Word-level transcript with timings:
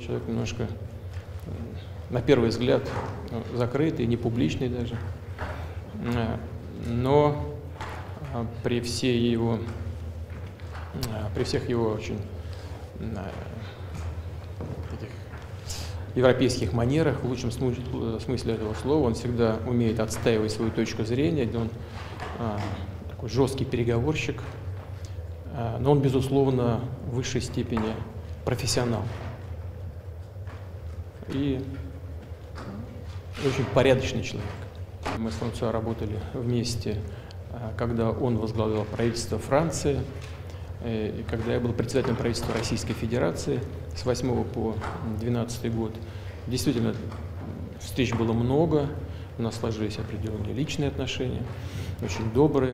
Человек 0.00 0.28
немножко, 0.28 0.66
на 2.10 2.22
первый 2.22 2.50
взгляд, 2.50 2.88
закрытый, 3.54 4.06
не 4.06 4.16
публичный 4.16 4.68
даже. 4.68 4.96
Но 6.86 7.44
при, 8.62 8.80
всей 8.80 9.18
его, 9.30 9.58
при 11.34 11.44
всех 11.44 11.68
его 11.68 11.90
очень 11.90 12.18
таких 14.90 15.08
европейских 16.14 16.72
манерах, 16.72 17.22
в 17.22 17.26
лучшем 17.26 17.50
смысле 17.50 18.54
этого 18.54 18.74
слова, 18.74 19.06
он 19.06 19.14
всегда 19.14 19.56
умеет 19.66 20.00
отстаивать 20.00 20.52
свою 20.52 20.70
точку 20.70 21.04
зрения, 21.04 21.48
он 21.56 21.70
такой 23.08 23.28
жесткий 23.28 23.64
переговорщик, 23.64 24.40
но 25.80 25.92
он, 25.92 26.00
безусловно, 26.00 26.80
в 27.06 27.16
высшей 27.16 27.40
степени 27.40 27.94
профессионал. 28.44 29.02
И 31.30 31.60
очень 33.44 33.64
порядочный 33.74 34.22
человек. 34.22 34.50
Мы 35.18 35.30
с 35.30 35.34
Франсуа 35.34 35.72
работали 35.72 36.18
вместе, 36.34 37.00
когда 37.76 38.10
он 38.10 38.36
возглавлял 38.38 38.84
правительство 38.84 39.38
Франции, 39.38 40.00
и 40.84 41.24
когда 41.28 41.54
я 41.54 41.60
был 41.60 41.72
председателем 41.72 42.16
правительства 42.16 42.54
Российской 42.54 42.94
Федерации 42.94 43.60
с 43.96 44.04
8 44.04 44.44
по 44.44 44.74
12 45.20 45.74
год. 45.74 45.94
Действительно, 46.46 46.94
встреч 47.80 48.14
было 48.14 48.32
много, 48.32 48.88
у 49.38 49.42
нас 49.42 49.56
сложились 49.56 49.98
определенные 49.98 50.54
личные 50.54 50.88
отношения, 50.88 51.42
очень 52.02 52.32
добрые. 52.32 52.72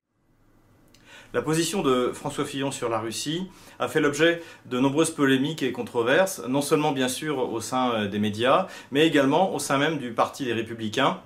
La 1.35 1.43
position 1.43 1.83
de 1.83 2.13
François 2.15 2.45
Fillon 2.45 2.71
sur 2.71 2.89
la 2.89 3.01
Russie 3.01 3.49
a 3.81 3.89
fait 3.89 4.01
l'objet 4.01 4.41
de 4.67 4.79
nombreuses 4.79 5.11
polémiques 5.11 5.65
et 5.65 5.73
controverses, 5.73 6.41
non 6.47 6.63
seulement 6.63 6.93
bien 6.93 7.09
sûr 7.09 7.53
au 7.53 7.61
sein 7.61 7.91
euh, 7.91 8.07
des 8.07 8.21
médias, 8.21 8.69
mais 8.93 9.05
également 9.05 9.53
au 9.53 9.59
sein 9.59 9.77
même 9.77 9.99
du 9.99 10.13
Parti 10.13 10.45
des 10.45 10.53
Républicains, 10.53 11.19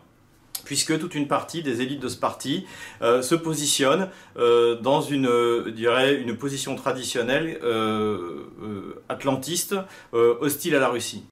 puisque 0.65 0.99
toute 0.99 1.15
une 1.15 1.29
partie 1.29 1.63
des 1.63 1.83
élites 1.83 2.01
de 2.01 2.09
ce 2.09 2.17
parti 2.17 2.65
euh, 3.03 3.21
se 3.21 3.35
positionne 3.35 4.09
euh, 4.39 4.77
dans 4.77 5.03
une, 5.03 5.29
position 6.39 6.75
traditionnelle 6.75 7.61
atlantiste, 9.11 9.77
hostile 10.13 10.75
à 10.75 10.81
la 10.81 10.89
Russie. 10.89 11.27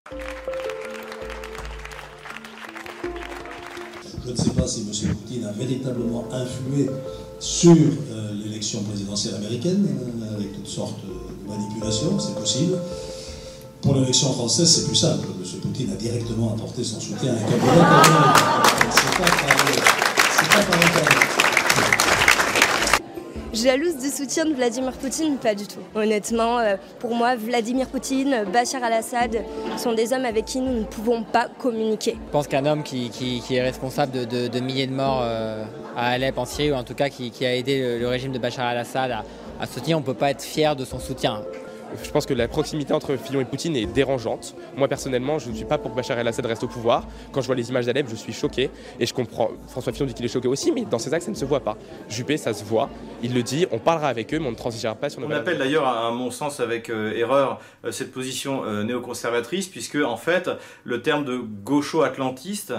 Je 4.27 4.33
ne 4.33 4.37
sais 4.37 4.51
pas 4.51 4.67
si 4.67 4.81
M. 4.81 5.15
Poutine 5.15 5.45
a 5.45 5.53
véritablement 5.53 6.25
influé 6.33 6.91
sur 7.39 7.71
euh, 7.71 8.33
l'élection 8.35 8.83
présidentielle 8.83 9.37
américaine, 9.37 9.87
euh, 9.87 10.35
avec 10.35 10.53
toutes 10.53 10.67
sortes 10.67 10.99
de 11.05 11.49
manipulations, 11.49 12.19
c'est 12.19 12.35
possible. 12.35 12.77
Pour 13.83 13.95
l'élection 13.95 14.33
française, 14.33 14.69
c'est 14.69 14.87
plus 14.87 14.97
simple. 14.97 15.29
M. 15.29 15.61
Poutine 15.61 15.93
a 15.93 15.95
directement 15.97 16.55
apporté 16.55 16.83
son 16.83 16.99
soutien 16.99 17.35
à 17.35 17.37
un 17.37 17.43
candidat. 17.43 18.35
C'est 18.91 19.19
pas 19.19 19.27
par, 20.61 20.81
pas 21.39 21.46
Jalouse 23.57 23.97
du 23.97 24.11
soutien 24.11 24.45
de 24.45 24.53
Vladimir 24.53 24.93
Poutine 24.93 25.39
Pas 25.39 25.55
du 25.55 25.67
tout. 25.67 25.81
Honnêtement, 25.95 26.59
euh, 26.59 26.77
pour 26.99 27.15
moi, 27.15 27.37
Vladimir 27.37 27.87
Poutine, 27.87 28.45
Bachar 28.53 28.85
al-Assad 28.85 29.43
sont 29.79 29.95
des 29.95 30.13
hommes 30.13 30.27
avec 30.27 30.45
qui 30.45 30.61
nous 30.61 30.81
ne 30.81 30.85
pouvons 30.85 31.23
pas 31.23 31.49
communiquer. 31.59 32.19
Je 32.27 32.33
pense 32.33 32.49
qu'un 32.49 32.67
homme 32.67 32.83
qui, 32.83 33.11
est 33.51 33.63
responsable 33.63 34.27
de, 34.27 34.61
milliers 34.61 34.87
de 34.87 34.93
morts 34.93 35.23
euh, 35.23 35.65
à 35.97 36.11
Alep 36.11 36.37
en 36.37 36.45
Syrie, 36.45 36.71
ou 36.71 36.75
en 36.75 36.85
tout 36.85 36.95
cas 36.95 37.09
qui, 37.09 37.33
a 37.47 37.57
aidé 37.57 37.99
le, 37.99 38.07
régime 38.07 38.33
de 38.33 38.39
Bachar 38.39 38.67
al-Assad 38.67 39.11
à, 39.11 39.25
à 39.59 39.67
soutenir, 39.67 39.97
on 39.97 40.01
ne 40.01 40.07
peut 40.07 40.13
pas 40.13 40.31
être 40.31 40.43
fier 40.43 40.77
de 40.77 40.85
son 40.85 40.99
soutien. 40.99 41.41
Je 42.03 42.11
pense 42.11 42.27
que 42.27 42.35
la 42.35 42.49
proximité 42.49 42.93
entre 42.93 43.17
Fillon 43.17 43.41
et 43.41 43.45
Poutine 43.45 43.77
est 43.77 43.87
dérangeante. 43.87 44.55
Moi 44.77 44.89
personnellement, 44.89 45.39
je 45.39 45.51
ne 45.51 45.55
suis 45.55 45.65
pas 45.65 45.79
pour 45.79 45.91
que 45.91 45.97
Bachar 45.97 46.19
el-Assad 46.19 46.47
reste 46.47 46.65
au 46.65 46.69
pouvoir. 46.69 47.07
Quand 47.33 47.41
je 47.41 47.47
vois 47.47 47.57
les 47.57 47.69
images 47.71 47.87
d'Alep, 47.87 48.07
je 48.09 48.17
suis 48.17 48.33
choqué. 48.33 48.71
Et 49.01 49.07
je 49.07 49.15
comprends, 49.15 49.51
François 49.69 49.93
Fillon 49.93 50.07
dit 50.07 50.15
qu'il 50.15 50.25
est 50.25 50.29
choqué 50.29 50.49
aussi, 50.49 50.73
mais 50.73 50.85
dans 50.85 50.99
ses 50.99 51.15
actes, 51.15 51.25
ça 51.25 51.31
ne 51.31 51.37
se 51.37 51.45
voit 51.45 51.61
pas. 51.61 51.77
Juppé, 52.09 52.37
ça 52.37 52.53
se 52.53 52.65
voit. 52.65 52.91
Il 53.23 53.35
le 53.35 53.43
dit, 53.43 53.67
on 53.71 53.79
parlera 53.79 54.09
avec 54.09 54.33
eux, 54.35 54.39
mais 54.39 54.47
on 54.47 54.53
ne 54.53 54.57
transigera 54.57 54.95
pas 54.95 55.09
sur 55.09 55.21
nos 55.21 55.27
On 55.27 55.31
appelle 55.31 55.59
d'ailleurs, 55.59 55.87
à 55.87 56.11
mon 56.11 56.31
sens, 56.31 56.61
avec 56.61 56.91
euh, 56.91 57.13
erreur, 57.13 57.61
euh, 57.85 57.91
cette 57.91 58.13
position 58.13 58.65
euh, 58.65 58.83
néoconservatrice, 58.83 59.69
puisque 59.69 59.97
en 59.97 60.17
fait, 60.17 60.51
le 60.85 61.03
terme 61.03 61.25
de 61.25 61.37
gaucho-atlantiste 61.37 62.75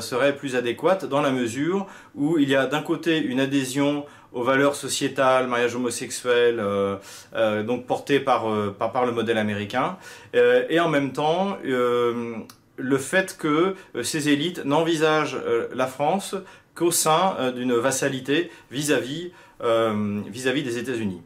serait 0.00 0.36
plus 0.36 0.54
adéquat 0.54 0.96
dans 1.08 1.22
la 1.22 1.30
mesure 1.30 1.86
où 2.14 2.36
il 2.36 2.50
y 2.50 2.54
a 2.54 2.66
d'un 2.66 2.82
côté 2.82 3.16
une 3.16 3.40
adhésion 3.40 4.04
aux 4.32 4.42
valeurs 4.42 4.74
sociétales, 4.74 5.46
mariage 5.46 5.74
homosexuel, 5.74 6.58
euh, 6.60 6.96
euh, 7.34 7.62
donc 7.62 7.86
porté 7.86 8.20
par, 8.20 8.48
euh, 8.48 8.74
par, 8.76 8.92
par, 8.92 9.06
le 9.06 9.12
modèle 9.12 9.38
américain, 9.38 9.96
et 10.34 10.80
en 10.80 10.88
même 10.88 11.12
temps 11.12 11.58
le 11.64 12.98
fait 12.98 13.36
que 13.38 13.74
ces 14.02 14.28
élites 14.28 14.64
n'envisagent 14.64 15.38
la 15.74 15.86
France 15.86 16.36
qu'au 16.74 16.90
sein 16.90 17.52
d'une 17.54 17.74
vassalité 17.74 18.50
vis-à-vis 18.70 19.32
vis-à-vis 19.60 20.62
des 20.62 20.78
États-Unis. 20.78 21.22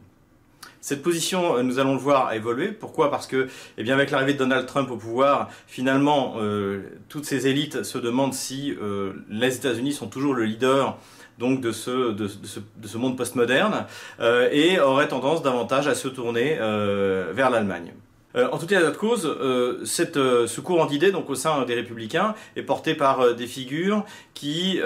Cette 0.81 1.01
position, 1.01 1.61
nous 1.63 1.79
allons 1.79 1.93
le 1.93 1.99
voir, 1.99 2.27
a 2.27 2.35
évolué. 2.35 2.69
Pourquoi? 2.69 3.09
Parce 3.09 3.25
que, 3.25 3.47
eh 3.77 3.83
bien, 3.83 3.93
avec 3.93 4.11
l'arrivée 4.11 4.33
de 4.33 4.39
Donald 4.39 4.65
Trump 4.65 4.89
au 4.91 4.97
pouvoir, 4.97 5.49
finalement, 5.67 6.37
toutes 7.09 7.25
ces 7.25 7.47
élites 7.47 7.83
se 7.83 7.97
demandent 7.97 8.33
si 8.33 8.75
les 9.29 9.55
États-Unis 9.55 9.93
sont 9.93 10.07
toujours 10.07 10.33
le 10.33 10.45
leader 10.45 10.97
donc 11.39 11.61
de 11.61 11.71
ce, 11.71 12.11
de, 12.11 12.27
ce, 12.27 12.59
de 12.59 12.87
ce, 12.87 12.97
monde 12.97 13.17
postmoderne 13.17 13.85
euh, 14.19 14.49
et 14.51 14.79
aurait 14.79 15.07
tendance 15.07 15.41
davantage 15.41 15.87
à 15.87 15.95
se 15.95 16.07
tourner 16.07 16.57
euh, 16.59 17.31
vers 17.33 17.49
l'Allemagne. 17.49 17.93
Euh, 18.35 18.47
en 18.51 18.57
tout 18.57 18.65
cas, 18.65 18.81
de 18.81 18.89
cause, 18.95 19.31
cette, 19.85 20.15
ce 20.15 20.59
courant 20.59 20.87
d'idées, 20.87 21.11
donc 21.11 21.29
au 21.29 21.35
sein 21.35 21.65
des 21.65 21.75
Républicains, 21.75 22.33
est 22.55 22.63
porté 22.63 22.95
par 22.95 23.35
des 23.35 23.45
figures 23.45 24.05
qui 24.33 24.79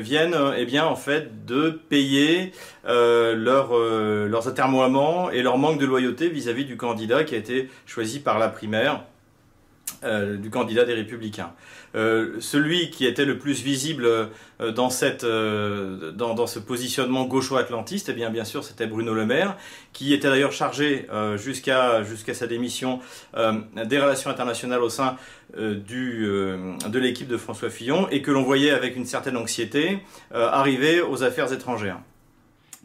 viennent, 0.00 0.36
eh 0.56 0.64
bien, 0.64 0.84
en 0.84 0.96
fait, 0.96 1.46
de 1.46 1.70
payer 1.70 2.52
leur, 2.84 3.78
leurs 3.78 4.48
atermoiements 4.48 5.30
et 5.30 5.42
leur 5.42 5.58
manque 5.58 5.78
de 5.78 5.86
loyauté 5.86 6.28
vis-à-vis 6.28 6.64
-vis 6.64 6.66
du 6.66 6.76
candidat 6.76 7.22
qui 7.22 7.36
a 7.36 7.38
été 7.38 7.68
choisi 7.86 8.18
par 8.18 8.40
la 8.40 8.48
primaire 8.48 9.04
euh, 10.04 10.36
du 10.36 10.48
candidat 10.48 10.84
des 10.84 10.94
Républicains. 10.94 11.52
Euh, 11.96 12.36
celui 12.38 12.90
qui 12.90 13.04
était 13.04 13.24
le 13.24 13.36
plus 13.36 13.64
visible 13.64 14.06
euh, 14.06 14.70
dans, 14.70 14.90
cette, 14.90 15.24
dans, 15.24 16.46
ce 16.46 16.60
positionnement 16.60 17.24
gaucho-atlantiste, 17.24 18.08
eh 18.08 18.12
bien, 18.12 18.30
bien 18.30 18.44
sûr, 18.44 18.62
c'était 18.62 18.86
Bruno 18.86 19.12
Le 19.12 19.26
Maire, 19.26 19.56
qui 19.92 20.14
était 20.14 20.28
d'ailleurs 20.28 20.52
chargé 20.52 21.08
jusqu'à 21.36 22.04
sa 22.32 22.46
démission 22.46 23.00
des 23.34 23.98
relations 23.98 24.30
internationales 24.30 24.82
au 24.82 24.88
sein 24.88 25.16
du, 25.56 26.26
de 26.26 26.98
l'équipe 26.98 27.28
de 27.28 27.36
François 27.36 27.70
Fillon 27.70 28.08
et 28.10 28.22
que 28.22 28.30
l'on 28.30 28.42
voyait 28.42 28.70
avec 28.70 28.94
une 28.94 29.06
certaine 29.06 29.36
anxiété 29.36 29.98
arriver 30.30 31.00
aux 31.00 31.24
affaires 31.24 31.52
étrangères. 31.52 32.00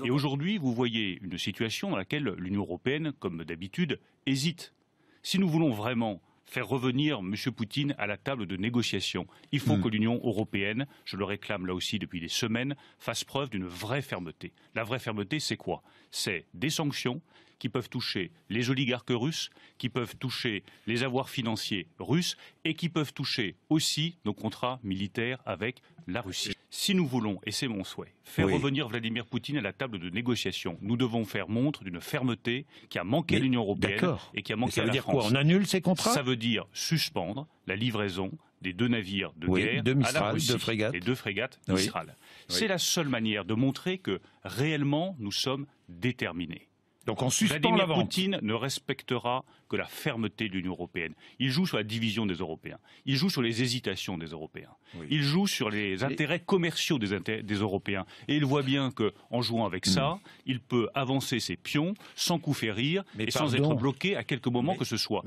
Et 0.03 0.09
aujourd'hui, 0.09 0.57
vous 0.57 0.73
voyez 0.73 1.19
une 1.22 1.38
situation 1.38 1.91
dans 1.91 1.97
laquelle 1.97 2.34
l'Union 2.38 2.62
européenne, 2.62 3.13
comme 3.19 3.44
d'habitude, 3.44 4.00
hésite. 4.25 4.73
Si 5.22 5.38
nous 5.40 5.47
voulons 5.47 5.72
vraiment 5.72 6.22
faire 6.53 6.68
revenir 6.68 7.18
M. 7.18 7.36
Poutine 7.52 7.96
à 7.97 8.06
la 8.06 8.16
table 8.16 8.46
de 8.46 8.56
négociation. 8.58 9.25
Il 9.52 9.59
faut 9.59 9.78
hmm. 9.78 9.81
que 9.81 9.88
l'Union 9.88 10.22
européenne, 10.24 10.86
je 11.03 11.18
le 11.18 11.25
réclame 11.25 11.66
là 11.66 11.74
aussi 11.74 11.97
depuis 11.97 12.19
des 12.19 12.28
semaines, 12.28 12.75
fasse 13.00 13.24
preuve 13.24 13.50
d'une 13.50 13.66
vraie 13.66 14.03
fermeté. 14.03 14.53
La 14.75 14.84
vraie 14.84 15.00
fermeté, 15.00 15.40
c'est 15.40 15.58
quoi? 15.58 15.81
C'est 16.12 16.46
des 16.53 16.69
sanctions 16.69 17.22
qui 17.58 17.69
peuvent 17.69 17.90
toucher 17.90 18.31
les 18.50 18.69
oligarques 18.69 19.09
russes, 19.09 19.50
qui 19.80 19.90
peuvent 19.90 20.16
toucher 20.17 20.64
les 20.85 21.02
avoirs 21.02 21.29
financiers 21.29 21.88
russes 21.97 22.38
et 22.66 22.76
qui 22.76 22.90
peuvent 22.90 23.14
toucher 23.14 23.55
aussi 23.70 24.17
nos 24.23 24.34
contrats 24.34 24.79
militaires 24.84 25.40
avec 25.46 25.82
la 26.05 26.22
Russie. 26.22 26.53
Si 26.75 26.96
nous 26.96 27.05
voulons, 27.05 27.40
et 27.46 27.52
c'est 27.52 27.67
mon 27.67 27.84
souhait, 27.84 28.16
faire 28.23 28.47
revenir 28.47 28.87
Vladimir 28.87 29.28
Poutine 29.28 29.58
à 29.58 29.61
la 29.61 29.73
table 29.73 29.99
de 29.99 30.09
négociation, 30.09 30.79
nous 30.81 30.97
devons 30.97 31.23
faire 31.23 31.47
montre 31.47 31.84
d'une 31.84 32.02
fermeté 32.02 32.66
qui 32.90 32.97
a 32.97 33.03
manqué 33.03 33.35
à 33.35 33.40
l'Union 33.40 33.61
européenne 33.61 34.16
et 34.34 34.41
qui 34.41 34.53
a 34.53 34.55
manqué 34.55 34.81
à 34.81 34.85
la 34.85 34.91
dire 34.91 35.03
France. 35.03 35.28
Quoi, 35.28 35.31
on 35.31 35.35
annule 35.35 35.67
ces 35.67 35.81
contrats? 35.81 36.11
Ça 36.11 36.23
veut 36.23 36.35
dire 36.35 36.66
suspendre 36.73 37.47
la 37.67 37.75
livraison 37.75 38.31
des 38.64 38.73
deux 38.73 38.87
navires 38.87 39.34
de 39.35 39.47
guerre 39.47 39.84
à 40.03 40.11
la 40.14 40.31
Russie, 40.31 40.58
frégates. 40.58 40.93
les 40.93 40.99
deux 40.99 41.14
frégates 41.14 41.59
Mistral. 41.67 42.16
C'est 42.47 42.67
la 42.67 42.79
seule 42.79 43.08
manière 43.08 43.46
de 43.46 43.53
montrer 43.53 43.99
que 43.99 44.19
réellement 44.43 45.16
nous 45.19 45.31
sommes 45.31 45.67
déterminés. 45.90 46.69
Donc 47.05 47.22
on 47.22 47.29
suspend 47.29 47.76
Vladimir 47.76 47.96
Poutine 47.96 48.40
ne 48.41 48.53
respectera 48.53 49.44
que 49.70 49.76
la 49.76 49.85
fermeté 49.85 50.47
de 50.47 50.53
l'Union 50.53 50.72
européenne. 50.72 51.14
Il 51.40 51.50
joue 51.50 51.66
sur 51.66 51.78
la 51.78 51.84
division 51.84 52.26
des 52.26 52.35
Européens. 52.35 52.78
Il 53.05 53.16
joue 53.16 53.29
sur 53.29 53.41
les 53.41 53.61
hésitations 53.61 54.17
des 54.17 54.28
Européens. 54.28 54.70
Il 55.09 55.22
joue 55.22 55.47
sur 55.47 55.70
les 55.70 56.03
intérêts 56.03 56.40
commerciaux 56.40 57.00
des, 57.00 57.20
des, 57.41 57.55
Européens. 57.55 58.05
Et 58.28 58.35
il 58.35 58.46
voit 58.46 58.61
bien 58.61 58.91
qu'en 58.91 59.41
jouant 59.41 59.66
avec 59.66 59.85
ça, 59.85 60.16
hmm. 60.16 60.20
il 60.46 60.59
peut 60.59 60.90
avancer 60.94 61.40
ses 61.40 61.58
pions 61.58 61.94
sans 62.16 62.40
coup 62.40 62.53
férir 62.53 63.03
et 63.20 63.32
sans 63.32 63.55
être 63.55 63.73
bloqué 63.76 64.16
à 64.16 64.23
quelque 64.23 64.50
moment 64.50 64.76
que 64.76 64.85
ce 64.85 64.97
soit. 64.97 65.23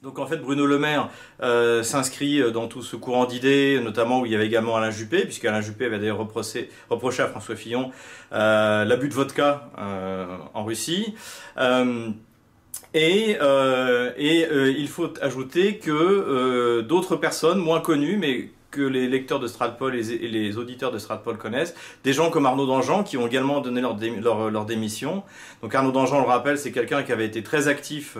Donc 0.00 0.20
en 0.20 0.26
fait, 0.26 0.36
Bruno 0.36 0.64
Le 0.64 0.78
Maire 0.78 1.10
euh, 1.42 1.82
s'inscrit 1.82 2.40
euh, 2.40 2.52
dans 2.52 2.68
tout 2.68 2.82
ce 2.82 2.94
courant 2.94 3.24
d'idées, 3.24 3.80
notamment 3.82 4.20
où 4.20 4.26
il 4.26 4.30
y 4.30 4.36
avait 4.36 4.46
également 4.46 4.76
Alain 4.76 4.92
Juppé, 4.92 5.24
puisque 5.24 5.44
Alain 5.44 5.60
Juppé 5.60 5.86
avait 5.86 5.98
d'ailleurs 5.98 6.18
reproché, 6.18 6.70
à 6.88 7.26
François 7.26 7.56
Fillon 7.56 7.90
euh, 8.32 8.84
l'abus 8.84 9.08
de 9.08 9.14
vodka 9.14 9.68
en 10.54 10.64
Russie. 10.64 11.16
Et, 12.94 13.36
il 13.40 14.88
faut 14.88 15.12
ajouter 15.20 15.78
que 15.78 16.80
d'autres 16.82 17.16
personnes 17.16 17.58
moins 17.58 17.80
connues, 17.80 18.18
mais 18.18 18.50
que 18.70 18.82
les 18.82 19.08
lecteurs 19.08 19.40
de 19.40 19.48
Stratpol 19.48 19.96
et 19.96 20.02
les 20.02 20.58
auditeurs 20.58 20.92
de 20.92 20.98
Stratpol 20.98 21.38
connaissent. 21.38 21.74
Des 22.04 22.12
gens 22.12 22.30
comme 22.30 22.46
Arnaud 22.46 22.66
Dangean 22.66 23.02
qui 23.02 23.16
ont 23.16 23.26
également 23.26 23.60
donné 23.60 23.80
leur, 23.80 24.50
leur, 24.50 24.64
démission. 24.66 25.24
Donc 25.62 25.74
Arnaud 25.74 25.90
Dangean, 25.90 26.18
on 26.18 26.20
le 26.20 26.28
rappelle, 26.28 26.58
c'est 26.58 26.70
quelqu'un 26.70 27.02
qui 27.02 27.10
avait 27.10 27.26
été 27.26 27.42
très 27.42 27.66
actif 27.66 28.18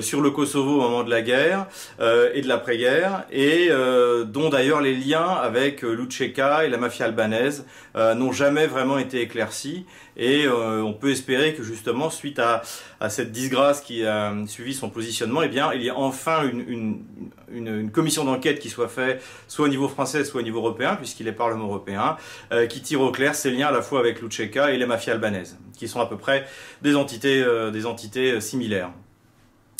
sur 0.00 0.20
le 0.20 0.30
Kosovo 0.30 0.76
au 0.76 0.80
moment 0.80 1.04
de 1.04 1.10
la 1.10 1.22
guerre 1.22 1.66
euh, 2.00 2.30
et 2.34 2.42
de 2.42 2.48
l'après-guerre, 2.48 3.24
et 3.30 3.68
euh, 3.70 4.24
dont 4.24 4.48
d'ailleurs 4.48 4.80
les 4.80 4.94
liens 4.94 5.28
avec 5.28 5.82
Lucheka 5.82 6.64
et 6.64 6.68
la 6.68 6.78
mafia 6.78 7.06
albanaise 7.06 7.64
n'ont 7.94 8.32
jamais 8.32 8.66
vraiment 8.66 8.98
été 8.98 9.22
éclaircis. 9.22 9.86
Et 10.18 10.46
on 10.48 10.92
peut 10.94 11.10
espérer 11.10 11.54
que 11.54 11.62
justement, 11.62 12.10
suite 12.10 12.38
à, 12.38 12.62
à, 13.00 13.10
cette 13.10 13.32
disgrâce 13.32 13.80
qui 13.80 14.04
a 14.04 14.34
suivi 14.46 14.74
son 14.74 14.90
positionnement, 14.90 15.42
eh 15.42 15.48
bien, 15.48 15.72
il 15.72 15.82
y 15.82 15.90
a 15.90 15.96
enfin 15.96 16.46
une, 16.46 16.60
une, 16.68 17.04
une, 17.50 17.80
une 17.80 17.90
commission 17.90 18.24
d'enquête 18.24 18.58
qui 18.58 18.68
soit 18.68 18.88
faite, 18.88 19.22
soit 19.48 19.66
au 19.66 19.68
niveau 19.68 19.88
français, 19.88 20.24
soit 20.24 20.40
au 20.40 20.44
niveau 20.44 20.58
européen, 20.58 20.96
puisqu'il 20.96 21.28
est 21.28 21.32
Parlement 21.32 21.66
européen, 21.66 22.16
qui 22.68 22.82
tire 22.82 23.00
au 23.00 23.10
clair 23.12 23.34
ses 23.34 23.50
liens 23.50 23.68
à 23.68 23.72
la 23.72 23.82
fois 23.82 24.00
avec 24.00 24.20
Lucheka 24.20 24.72
et 24.72 24.76
les 24.76 24.86
mafias 24.86 25.14
albanaises, 25.14 25.58
qui 25.78 25.88
sont 25.88 26.00
à 26.00 26.06
peu 26.06 26.16
près 26.16 26.46
des 26.82 26.96
entités, 26.96 27.44
des 27.72 27.86
entités 27.86 28.40
similaires. 28.40 28.90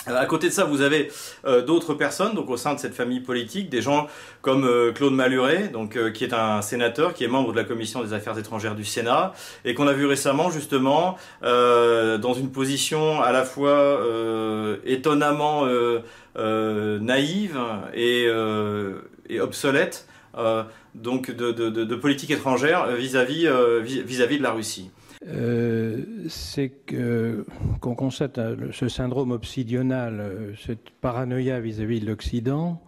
Euh, 0.08 0.16
à 0.16 0.26
côté 0.26 0.48
de 0.48 0.52
ça, 0.52 0.64
vous 0.64 0.82
avez 0.82 1.10
euh, 1.44 1.62
d'autres 1.62 1.94
personnes, 1.94 2.34
donc 2.34 2.50
au 2.50 2.56
sein 2.56 2.74
de 2.74 2.80
cette 2.80 2.94
famille 2.94 3.20
politique, 3.20 3.68
des 3.68 3.82
gens 3.82 4.06
comme 4.42 4.64
euh, 4.64 4.92
Claude 4.92 5.12
Maluret, 5.12 5.68
donc 5.68 5.98
qui 6.12 6.24
est 6.24 6.34
un 6.34 6.62
sénateur, 6.62 7.14
qui 7.14 7.24
est 7.24 7.28
membre 7.28 7.52
de 7.52 7.56
la 7.56 7.64
commission 7.64 8.02
des 8.02 8.12
affaires 8.12 8.38
étrangères 8.38 8.74
du 8.74 8.84
Sénat, 8.84 9.32
et 9.64 9.74
qu'on 9.74 9.86
a 9.86 9.92
vu 9.92 10.06
récemment 10.06 10.50
justement 10.50 11.16
dans 11.42 12.34
une 12.34 12.50
position 12.50 13.22
à 13.22 13.32
la 13.32 13.44
fois 13.44 14.00
étonnamment 14.84 15.66
naïve 16.36 17.58
et, 17.94 18.28
obsolète, 19.40 20.06
donc 20.94 21.30
de, 21.30 21.94
politique 21.94 22.30
étrangère 22.30 22.86
vis-à-vis 22.88 23.48
vis-à-vis 23.82 24.38
de 24.38 24.42
la 24.42 24.52
Russie. 24.52 24.90
Euh, 25.26 26.02
c'est 26.28 26.72
qu'on 26.88 27.94
constate 27.94 28.38
euh, 28.38 28.72
ce 28.72 28.88
syndrome 28.88 29.32
obsidional, 29.32 30.20
euh, 30.20 30.54
cette 30.56 30.90
paranoïa 30.90 31.58
vis-à-vis 31.60 32.00
de 32.00 32.06
l'Occident. 32.06 32.80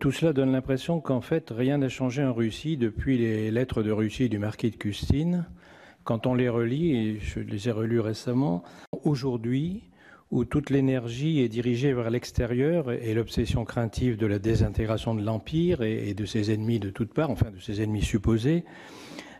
tout 0.00 0.12
cela 0.12 0.34
donne 0.34 0.52
l'impression 0.52 1.00
qu'en 1.00 1.22
fait 1.22 1.50
rien 1.50 1.78
n'a 1.78 1.88
changé 1.88 2.22
en 2.22 2.34
Russie 2.34 2.76
depuis 2.76 3.16
les 3.16 3.50
lettres 3.50 3.82
de 3.82 3.90
Russie 3.90 4.28
du 4.28 4.38
marquis 4.38 4.70
de 4.70 4.76
Custine. 4.76 5.46
Quand 6.04 6.26
on 6.26 6.34
les 6.34 6.50
relit, 6.50 6.94
et 6.94 7.18
je 7.20 7.40
les 7.40 7.68
ai 7.68 7.72
relus 7.72 8.00
récemment, 8.00 8.62
aujourd'hui, 9.02 9.82
où 10.30 10.44
toute 10.44 10.70
l'énergie 10.70 11.40
est 11.40 11.48
dirigée 11.48 11.94
vers 11.94 12.10
l'extérieur 12.10 12.92
et 12.92 13.14
l'obsession 13.14 13.64
craintive 13.64 14.16
de 14.16 14.26
la 14.26 14.38
désintégration 14.38 15.14
de 15.14 15.24
l'Empire 15.24 15.82
et 15.82 16.14
de 16.14 16.24
ses 16.26 16.52
ennemis 16.52 16.78
de 16.78 16.90
toutes 16.90 17.14
parts, 17.14 17.30
enfin 17.30 17.50
de 17.50 17.60
ses 17.60 17.80
ennemis 17.80 18.02
supposés, 18.02 18.64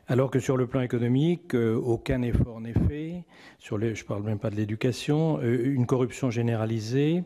alors 0.09 0.31
que 0.31 0.39
sur 0.39 0.57
le 0.57 0.67
plan 0.67 0.83
économique, 0.83 1.55
euh, 1.55 1.75
aucun 1.75 2.23
effort 2.23 2.61
n'est 2.61 2.73
fait. 2.73 3.25
Sur 3.59 3.81
je 3.81 3.87
ne 3.87 4.07
parle 4.07 4.23
même 4.23 4.39
pas 4.39 4.51
de 4.51 4.57
l'éducation, 4.57 5.39
euh, 5.43 5.75
une 5.75 5.87
corruption 5.87 6.31
généralisée 6.31 7.25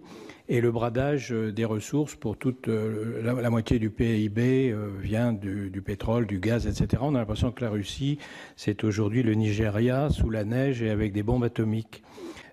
et 0.48 0.60
le 0.62 0.72
bradage 0.72 1.30
euh, 1.32 1.52
des 1.52 1.66
ressources 1.66 2.14
pour 2.14 2.38
toute 2.38 2.68
la, 2.68 3.50
moitié 3.50 3.78
du 3.78 3.90
PIB 3.90 4.74
vient 5.00 5.32
du, 5.32 5.82
pétrole, 5.84 6.26
du 6.26 6.40
gaz, 6.40 6.66
etc. 6.66 7.02
On 7.04 7.14
a 7.14 7.18
l'impression 7.18 7.52
que 7.52 7.62
la 7.62 7.70
Russie, 7.70 8.18
c'est 8.56 8.82
aujourd'hui 8.84 9.22
le 9.22 9.34
Nigeria 9.34 10.08
sous 10.08 10.30
la 10.30 10.44
neige 10.44 10.82
et 10.82 10.90
avec 10.90 11.12
des 11.12 11.22
bombes 11.22 11.44
atomiques. 11.44 12.02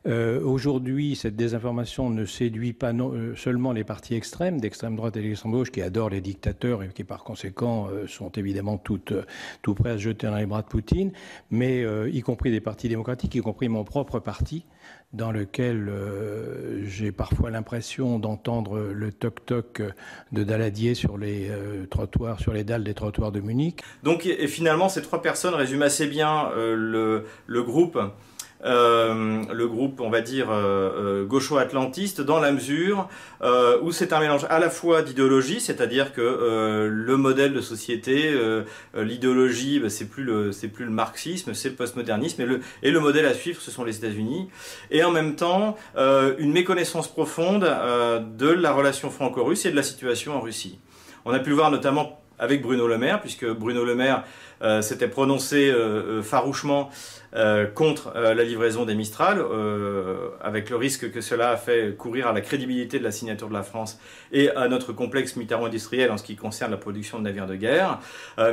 Euh, 0.05 0.41
aujourd'hui, 0.41 1.15
cette 1.15 1.35
désinformation 1.35 2.09
ne 2.09 2.25
séduit 2.25 2.73
pas 2.73 2.93
euh, 2.93 3.35
seulement 3.35 3.71
les 3.71 3.83
partis 3.83 4.15
extrêmes, 4.15 4.59
d'extrême 4.59 4.95
droite 4.95 5.17
et 5.17 5.21
d'extrême 5.21 5.51
gauche, 5.51 5.71
qui 5.71 5.81
adorent 5.81 6.09
les 6.09 6.21
dictateurs 6.21 6.83
et 6.83 6.89
qui, 6.89 7.03
par 7.03 7.23
conséquent, 7.23 7.87
euh, 7.91 8.07
sont 8.07 8.31
évidemment 8.31 8.77
tout 8.77 8.99
prêts 9.75 9.89
à 9.91 9.97
se 9.97 10.03
jeter 10.03 10.27
dans 10.27 10.35
les 10.35 10.45
bras 10.45 10.61
de 10.61 10.67
Poutine, 10.67 11.11
mais 11.51 11.85
y 12.11 12.21
compris 12.21 12.51
des 12.51 12.61
partis 12.61 12.89
démocratiques, 12.89 13.35
y 13.35 13.41
compris 13.41 13.69
mon 13.69 13.83
propre 13.83 14.19
parti, 14.19 14.65
dans 15.13 15.31
lequel 15.31 15.91
j'ai 16.85 17.11
parfois 17.11 17.49
l'impression 17.49 18.19
d'entendre 18.19 18.79
le 18.79 19.11
toc-toc 19.11 19.81
de 20.31 20.43
Daladier 20.43 20.95
sur 20.95 21.17
les 21.17 21.49
trottoirs, 21.89 22.39
sur 22.39 22.53
les 22.53 22.63
dalles 22.63 22.83
des 22.83 22.93
trottoirs 22.93 23.31
de 23.31 23.39
Munich. 23.39 23.81
Donc, 24.03 24.23
finalement, 24.47 24.89
ces 24.89 25.01
trois 25.01 25.21
personnes 25.21 25.53
résument 25.53 25.85
assez 25.85 26.07
bien 26.07 26.49
le 26.55 27.23
groupe 27.63 27.99
euh, 28.67 29.43
le 29.51 29.67
groupe, 29.67 30.01
on 30.01 30.09
va 30.09 30.21
dire, 30.21 30.49
euh, 30.51 31.23
euh, 31.23 31.25
gaucho-atlantiste, 31.25 32.21
dans 32.21 32.39
la 32.39 32.51
mesure 32.51 33.07
où 33.81 33.91
c'est 33.91 34.13
un 34.13 34.19
mélange 34.19 34.45
à 34.49 34.59
la 34.59 34.69
fois 34.69 35.03
d'idéologie, 35.03 35.59
c'est-à-dire 35.59 36.11
que 36.13 36.87
le 36.89 37.17
modèle 37.17 37.53
de 37.53 37.61
société, 37.61 38.33
l'idéologie, 38.95 39.79
bah, 39.79 39.89
c'est 39.89 40.09
plus 40.09 40.23
le 40.23 40.51
c'est 40.51 40.67
plus 40.67 40.85
le 40.85 40.91
marxisme, 40.91 41.53
c'est 41.53 41.69
le 41.69 41.75
postmodernisme, 41.75 42.41
et 42.41 42.45
le 42.45 42.61
et 42.81 42.91
le 42.91 42.99
modèle 42.99 43.25
à 43.25 43.33
suivre, 43.33 43.61
ce 43.61 43.69
sont 43.69 43.83
les 43.83 43.97
États-Unis, 43.97 44.49
et 44.89 45.03
en 45.03 45.11
même 45.11 45.35
temps 45.35 45.77
une 45.95 46.51
méconnaissance 46.51 47.07
profonde 47.07 47.61
de 47.61 48.49
la 48.49 48.71
relation 48.71 49.11
franco-russe 49.11 49.65
et 49.65 49.71
de 49.71 49.75
la 49.75 49.83
situation 49.83 50.35
en 50.35 50.41
Russie. 50.41 50.79
On 51.25 51.31
a 51.31 51.39
pu 51.39 51.49
le 51.49 51.55
voir 51.55 51.69
notamment 51.69 52.19
avec 52.39 52.61
Bruno 52.61 52.87
Le 52.87 52.97
Maire, 52.97 53.21
puisque 53.21 53.45
Bruno 53.45 53.83
Le 53.83 53.95
Maire 53.95 54.23
s'était 54.81 55.07
prononcé 55.07 55.73
farouchement 56.23 56.89
euh, 57.35 57.65
contre 57.65 58.13
euh, 58.15 58.33
la 58.33 58.43
livraison 58.45 58.85
des 58.85 58.95
Mistral, 58.95 59.39
euh, 59.39 60.29
avec 60.41 60.69
le 60.69 60.77
risque 60.77 61.11
que 61.11 61.19
cela 61.19 61.49
a 61.49 61.57
fait 61.57 61.93
courir 61.97 62.27
à 62.27 62.33
la 62.33 62.39
crédibilité 62.39 62.99
de 62.99 63.03
la 63.03 63.11
signature 63.11 63.49
de 63.49 63.53
la 63.53 63.63
France 63.63 63.99
et 64.31 64.49
à 64.51 64.69
notre 64.69 64.93
complexe 64.93 65.35
militaro-industriel 65.35 66.09
en 66.09 66.17
ce 66.17 66.23
qui 66.23 66.37
concerne 66.37 66.71
la 66.71 66.77
production 66.77 67.19
de 67.19 67.23
navires 67.23 67.45
de 67.45 67.55
guerre, 67.55 67.99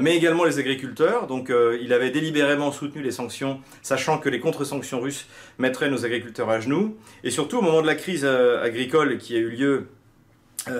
mais 0.01 0.17
également 0.17 0.45
les 0.45 0.59
agriculteurs. 0.59 1.27
Donc 1.27 1.53
il 1.81 1.93
avait 1.93 2.11
délibérément 2.11 2.73
soutenu 2.73 3.03
les 3.03 3.11
sanctions, 3.11 3.61
sachant 3.83 4.19
que 4.19 4.29
les 4.29 4.41
contre-sanctions 4.41 5.01
russes 5.01 5.27
mettraient 5.59 5.91
nos 5.91 6.05
agriculteurs 6.05 6.51
à 6.51 6.61
genoux. 6.61 6.97
Et 7.23 7.31
surtout 7.31 7.59
au 7.59 7.63
moment 7.63 7.83
de 7.83 7.87
la 7.87 7.95
crise 7.95 8.25
agricole 8.25 9.19
qui 9.19 9.37
a 9.37 9.39
eu 9.39 9.51
lieu 9.51 9.89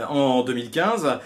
en 0.09 0.43
2015, 0.43 1.21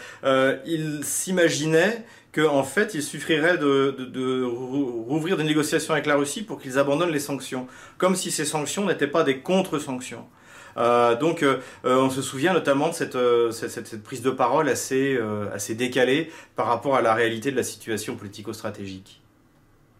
il 0.66 1.00
s'imaginait 1.02 2.04
qu'en 2.34 2.62
fait, 2.62 2.94
il 2.94 3.02
suffirait 3.02 3.58
de, 3.58 4.44
rouvrir 4.44 5.36
des 5.36 5.44
négociations 5.44 5.92
avec 5.94 6.06
la 6.06 6.16
Russie 6.16 6.42
pour 6.42 6.60
qu'ils 6.60 6.78
abandonnent 6.78 7.10
les 7.10 7.20
sanctions, 7.20 7.66
comme 7.96 8.14
si 8.14 8.30
ces 8.30 8.44
sanctions 8.44 8.86
n'étaient 8.86 9.06
pas 9.06 9.24
des 9.24 9.38
contre-sanctions. 9.38 10.26
Euh, 10.76 11.16
donc, 11.16 11.42
euh, 11.42 11.58
euh, 11.84 11.96
on 11.96 12.10
se 12.10 12.22
souvient 12.22 12.52
notamment 12.52 12.90
de 12.90 12.94
cette, 13.50 14.02
prise 14.04 14.22
de 14.22 14.30
parole 14.30 14.68
assez, 14.68 15.18
assez 15.52 15.74
décalée 15.74 16.30
par 16.56 16.66
rapport 16.66 16.96
à 16.96 17.02
la 17.02 17.14
réalité 17.14 17.50
de 17.50 17.56
la 17.56 17.62
situation 17.62 18.16
politico-stratégique 18.16 19.20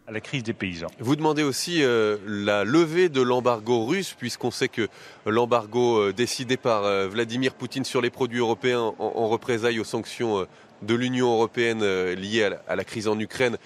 à 0.09 0.13
la 0.13 0.21
crise 0.21 0.43
des 0.43 0.55
paysans. 0.55 0.89
Vous 1.01 1.17
demandez 1.17 1.43
aussi 1.43 1.83
la 2.27 2.65
levée 2.65 3.11
de 3.11 3.21
l'embargo 3.21 3.85
russe, 3.85 4.15
puisqu'on 4.19 4.51
sait 4.51 4.69
que 4.69 4.89
l'embargo 5.27 6.13
décidé 6.13 6.57
par 6.57 7.09
Vladimir 7.09 7.53
Poutine 7.53 7.85
sur 7.85 8.01
les 8.01 8.09
produits 8.09 8.39
européens 8.39 8.95
en 8.99 9.29
représailles 9.29 9.81
aux 9.81 9.85
sanctions 9.85 10.47
de 10.83 10.95
l'Union 10.95 11.33
européenne 11.33 11.81
euh, 11.83 12.15
liée 12.15 12.51
à 12.67 12.77
la, 12.77 12.85
crise 12.85 13.09
en 13.09 13.19
Ukraine 13.19 13.57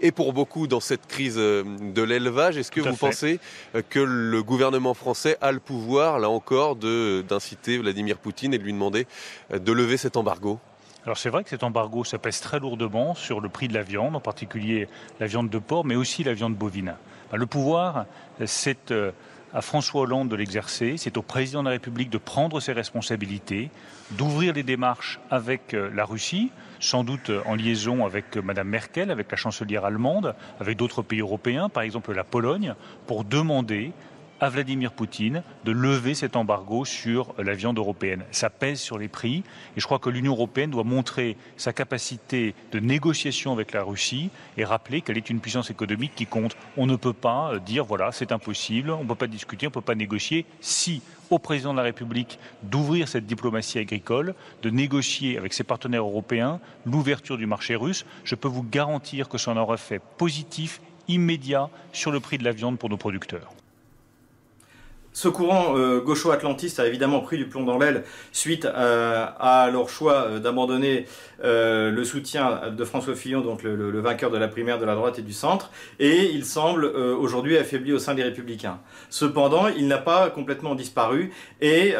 et 0.00 0.10
pour 0.10 0.32
beaucoup 0.32 0.66
dans 0.66 0.80
cette 0.80 1.06
crise 1.06 1.36
euh, 1.38 1.62
de 1.80 2.02
l'élevage. 2.02 2.56
Est-ce 2.56 2.70
que 2.70 2.80
vous 2.80 2.96
pensez 2.96 3.40
euh, 3.74 3.82
que 3.88 4.00
le 4.00 4.42
gouvernement 4.42 4.94
français 4.94 5.36
a 5.40 5.52
le 5.52 5.60
pouvoir, 5.60 6.18
là 6.18 6.28
encore, 6.28 6.76
d'inciter 6.76 7.78
Vladimir 7.78 8.18
Poutine 8.18 8.54
et 8.54 8.58
de 8.58 8.64
lui 8.64 8.72
demander 8.72 9.06
de 9.52 9.72
lever 9.72 9.96
cet 9.96 10.16
embargo? 10.16 10.58
Alors 11.04 11.18
c'est 11.18 11.30
vrai 11.30 11.42
que 11.42 11.50
cet 11.50 11.64
embargo, 11.64 12.04
ça 12.04 12.18
pèse 12.18 12.40
très 12.40 12.60
lourdement 12.60 13.14
sur 13.14 13.40
le 13.40 13.48
prix 13.48 13.68
de 13.68 13.74
la 13.74 13.82
viande, 13.82 14.14
en 14.14 14.20
particulier 14.20 14.88
la 15.18 15.26
viande 15.26 15.50
de 15.50 15.58
porc, 15.58 15.84
mais 15.84 15.96
aussi 15.96 16.22
la 16.22 16.32
viande 16.32 16.54
bovine. 16.54 16.94
Le 17.32 17.46
pouvoir, 17.46 18.06
c'est 18.44 18.92
à 19.54 19.60
François 19.60 20.02
Hollande 20.02 20.28
de 20.28 20.36
l'exercer, 20.36 20.94
c'est 20.96 21.16
au 21.16 21.22
président 21.22 21.60
de 21.62 21.66
la 21.66 21.72
République 21.72 22.10
de 22.10 22.18
prendre 22.18 22.60
ses 22.60 22.72
responsabilités, 22.72 23.70
d'ouvrir 24.12 24.52
des 24.52 24.62
démarches 24.62 25.20
avec 25.30 25.74
euh, 25.74 25.90
la 25.94 26.04
Russie, 26.04 26.50
sans 26.80 27.04
doute 27.04 27.30
euh, 27.30 27.42
en 27.46 27.54
liaison 27.54 28.06
avec 28.06 28.36
euh, 28.36 28.42
Mme 28.42 28.68
Merkel, 28.68 29.10
avec 29.10 29.30
la 29.30 29.36
chancelière 29.36 29.84
allemande, 29.84 30.34
avec 30.58 30.78
d'autres 30.78 31.02
pays 31.02 31.20
européens, 31.20 31.68
par 31.68 31.82
exemple 31.82 32.14
la 32.14 32.24
Pologne, 32.24 32.74
pour 33.06 33.24
demander 33.24 33.92
à 34.42 34.48
Vladimir 34.48 34.92
Poutine 34.92 35.44
de 35.64 35.70
lever 35.70 36.14
cet 36.14 36.34
embargo 36.34 36.84
sur 36.84 37.32
la 37.38 37.54
viande 37.54 37.78
européenne. 37.78 38.24
Ça 38.32 38.50
pèse 38.50 38.80
sur 38.80 38.98
les 38.98 39.06
prix 39.06 39.44
et 39.76 39.80
je 39.80 39.84
crois 39.84 40.00
que 40.00 40.10
l'Union 40.10 40.32
européenne 40.32 40.72
doit 40.72 40.82
montrer 40.82 41.36
sa 41.56 41.72
capacité 41.72 42.56
de 42.72 42.80
négociation 42.80 43.52
avec 43.52 43.72
la 43.72 43.84
Russie 43.84 44.30
et 44.56 44.64
rappeler 44.64 45.00
qu'elle 45.00 45.16
est 45.16 45.30
une 45.30 45.38
puissance 45.38 45.70
économique 45.70 46.16
qui 46.16 46.26
compte. 46.26 46.56
On 46.76 46.86
ne 46.86 46.96
peut 46.96 47.12
pas 47.12 47.52
euh, 47.52 47.58
dire 47.60 47.84
voilà, 47.84 48.10
c'est 48.10 48.32
impossible, 48.32 48.90
on 48.90 49.04
ne 49.04 49.08
peut 49.08 49.14
pas 49.14 49.28
discuter, 49.28 49.68
on 49.68 49.70
ne 49.70 49.74
peut 49.74 49.80
pas 49.80 49.94
négocier 49.94 50.44
si 50.60 51.02
au 51.30 51.38
président 51.38 51.70
de 51.70 51.78
la 51.78 51.84
République 51.84 52.40
d'ouvrir 52.64 53.06
cette 53.06 53.26
diplomatie 53.26 53.78
agricole, 53.78 54.34
de 54.62 54.70
négocier 54.70 55.38
avec 55.38 55.52
ses 55.52 55.62
partenaires 55.62 56.02
européens 56.02 56.58
l'ouverture 56.84 57.38
du 57.38 57.46
marché 57.46 57.76
russe. 57.76 58.04
Je 58.24 58.34
peux 58.34 58.48
vous 58.48 58.64
garantir 58.64 59.28
que 59.28 59.38
ça 59.38 59.52
en 59.52 59.56
aura 59.56 59.76
fait 59.76 60.02
positif 60.18 60.80
immédiat 61.06 61.70
sur 61.92 62.10
le 62.10 62.18
prix 62.18 62.38
de 62.38 62.44
la 62.44 62.50
viande 62.50 62.76
pour 62.76 62.90
nos 62.90 62.96
producteurs. 62.96 63.52
Ce 65.12 65.28
courant 65.28 65.76
euh, 65.76 66.00
gaucho-atlantiste 66.00 66.80
a 66.80 66.86
évidemment 66.86 67.20
pris 67.20 67.36
du 67.36 67.46
plomb 67.46 67.64
dans 67.64 67.78
l'aile 67.78 68.04
suite 68.32 68.64
euh, 68.64 69.26
à, 69.38 69.68
leur 69.70 69.90
choix 69.90 70.26
euh, 70.26 70.38
d'abandonner 70.38 71.06
le 71.44 72.04
soutien 72.04 72.70
de 72.70 72.84
François 72.84 73.16
Fillon, 73.16 73.40
donc 73.40 73.64
le, 73.64 74.00
vainqueur 74.00 74.30
de 74.30 74.38
la 74.38 74.46
primaire 74.46 74.78
de 74.78 74.84
la 74.84 74.94
droite 74.94 75.18
et 75.18 75.22
du 75.22 75.32
centre, 75.32 75.72
et 75.98 76.30
il 76.30 76.44
semble 76.44 76.84
aujourd'hui 76.84 77.56
affaibli 77.58 77.92
au 77.92 77.98
sein 77.98 78.14
des 78.14 78.22
Républicains. 78.22 78.78
Cependant, 79.10 79.66
il 79.66 79.88
n'a 79.88 79.98
pas 79.98 80.30
complètement 80.30 80.76
disparu, 80.76 81.32
et 81.60 81.94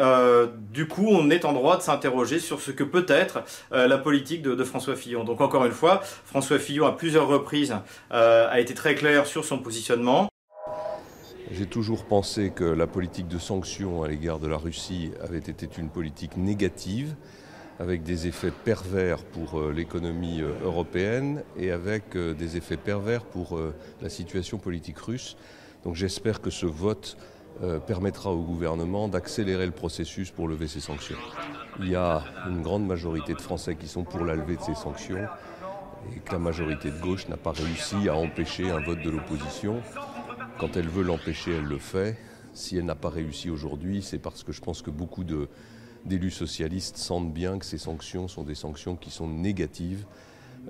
du 0.71 0.87
coup, 0.87 1.09
on 1.09 1.29
est 1.29 1.43
en 1.43 1.51
droit 1.51 1.75
de 1.75 1.81
s'interroger 1.81 2.39
sur 2.39 2.61
ce 2.61 2.71
que 2.71 2.85
peut 2.85 3.05
être 3.09 3.43
la 3.71 3.97
politique 3.97 4.43
de, 4.43 4.55
de, 4.55 4.63
François 4.63 4.95
Fillon. 4.95 5.25
Donc 5.25 5.41
encore 5.41 5.65
une 5.65 5.73
fois, 5.73 6.01
François 6.23 6.57
Fillon 6.57 6.85
à 6.85 6.93
plusieurs 6.93 7.27
reprises 7.27 7.75
a 8.11 8.59
été 8.61 8.73
très 8.73 8.95
clair 8.95 9.25
sur 9.25 9.43
son 9.43 9.57
positionnement. 9.57 10.32
J'ai 11.51 11.65
toujours 11.65 12.05
pensé 12.05 12.51
que 12.51 12.63
la 12.63 12.87
politique 12.87 13.27
de 13.27 13.37
sanctions 13.37 14.03
à 14.03 14.07
l'égard 14.07 14.39
de 14.39 14.47
la 14.47 14.57
Russie 14.57 15.11
avait 15.21 15.39
été 15.39 15.67
une 15.77 15.89
politique 15.89 16.37
négative, 16.37 17.15
avec 17.79 18.03
des 18.03 18.27
effets 18.27 18.51
pervers 18.51 19.23
pour 19.23 19.59
euh, 19.59 19.71
l'économie 19.71 20.41
euh, 20.41 20.53
européenne 20.63 21.43
et 21.57 21.71
avec 21.71 22.15
euh, 22.15 22.33
des 22.33 22.55
effets 22.55 22.77
pervers 22.77 23.23
pour 23.23 23.59
la 24.01 24.09
situation 24.09 24.57
politique 24.57 24.99
russe. 24.99 25.35
Donc 25.83 25.95
j'espère 25.95 26.41
que 26.41 26.49
ce 26.49 26.65
vote 26.65 27.17
permettra 27.85 28.31
au 28.31 28.41
gouvernement 28.41 29.07
d'accélérer 29.07 29.67
le 29.67 29.71
processus 29.71 30.31
pour 30.31 30.47
lever 30.47 30.67
ces 30.67 30.79
sanctions. 30.79 31.17
Il 31.79 31.87
y 31.87 31.95
a 31.95 32.23
une 32.49 32.63
grande 32.63 32.87
majorité 32.87 33.33
de 33.33 33.41
Français 33.41 33.75
qui 33.75 33.87
sont 33.87 34.03
pour 34.03 34.25
la 34.25 34.33
levée 34.33 34.55
de 34.55 34.61
ces 34.61 34.73
sanctions 34.73 35.27
et 36.15 36.19
que 36.19 36.31
la 36.31 36.39
majorité 36.39 36.89
de 36.89 36.99
gauche 36.99 37.27
n'a 37.27 37.37
pas 37.37 37.51
réussi 37.51 38.09
à 38.09 38.15
empêcher 38.15 38.71
un 38.71 38.79
vote 38.79 39.03
de 39.03 39.09
l'opposition. 39.11 39.81
Quand 40.59 40.77
elle 40.77 40.87
veut 40.87 41.03
l'empêcher, 41.03 41.51
elle 41.57 41.65
le 41.65 41.79
fait. 41.79 42.17
Si 42.53 42.77
elle 42.77 42.85
n'a 42.85 42.95
pas 42.95 43.09
réussi 43.09 43.49
aujourd'hui, 43.49 44.01
c'est 44.01 44.19
parce 44.19 44.43
que 44.43 44.51
je 44.51 44.61
pense 44.61 44.81
que 44.81 44.91
beaucoup 44.91 45.23
d'élus 46.05 46.31
socialistes 46.31 46.97
sentent 46.97 47.33
bien 47.33 47.57
que 47.57 47.65
ces 47.65 47.79
sanctions 47.79 48.27
sont 48.27 48.43
des 48.43 48.55
sanctions 48.55 48.95
qui 48.95 49.09
sont 49.09 49.27
négatives, 49.27 50.05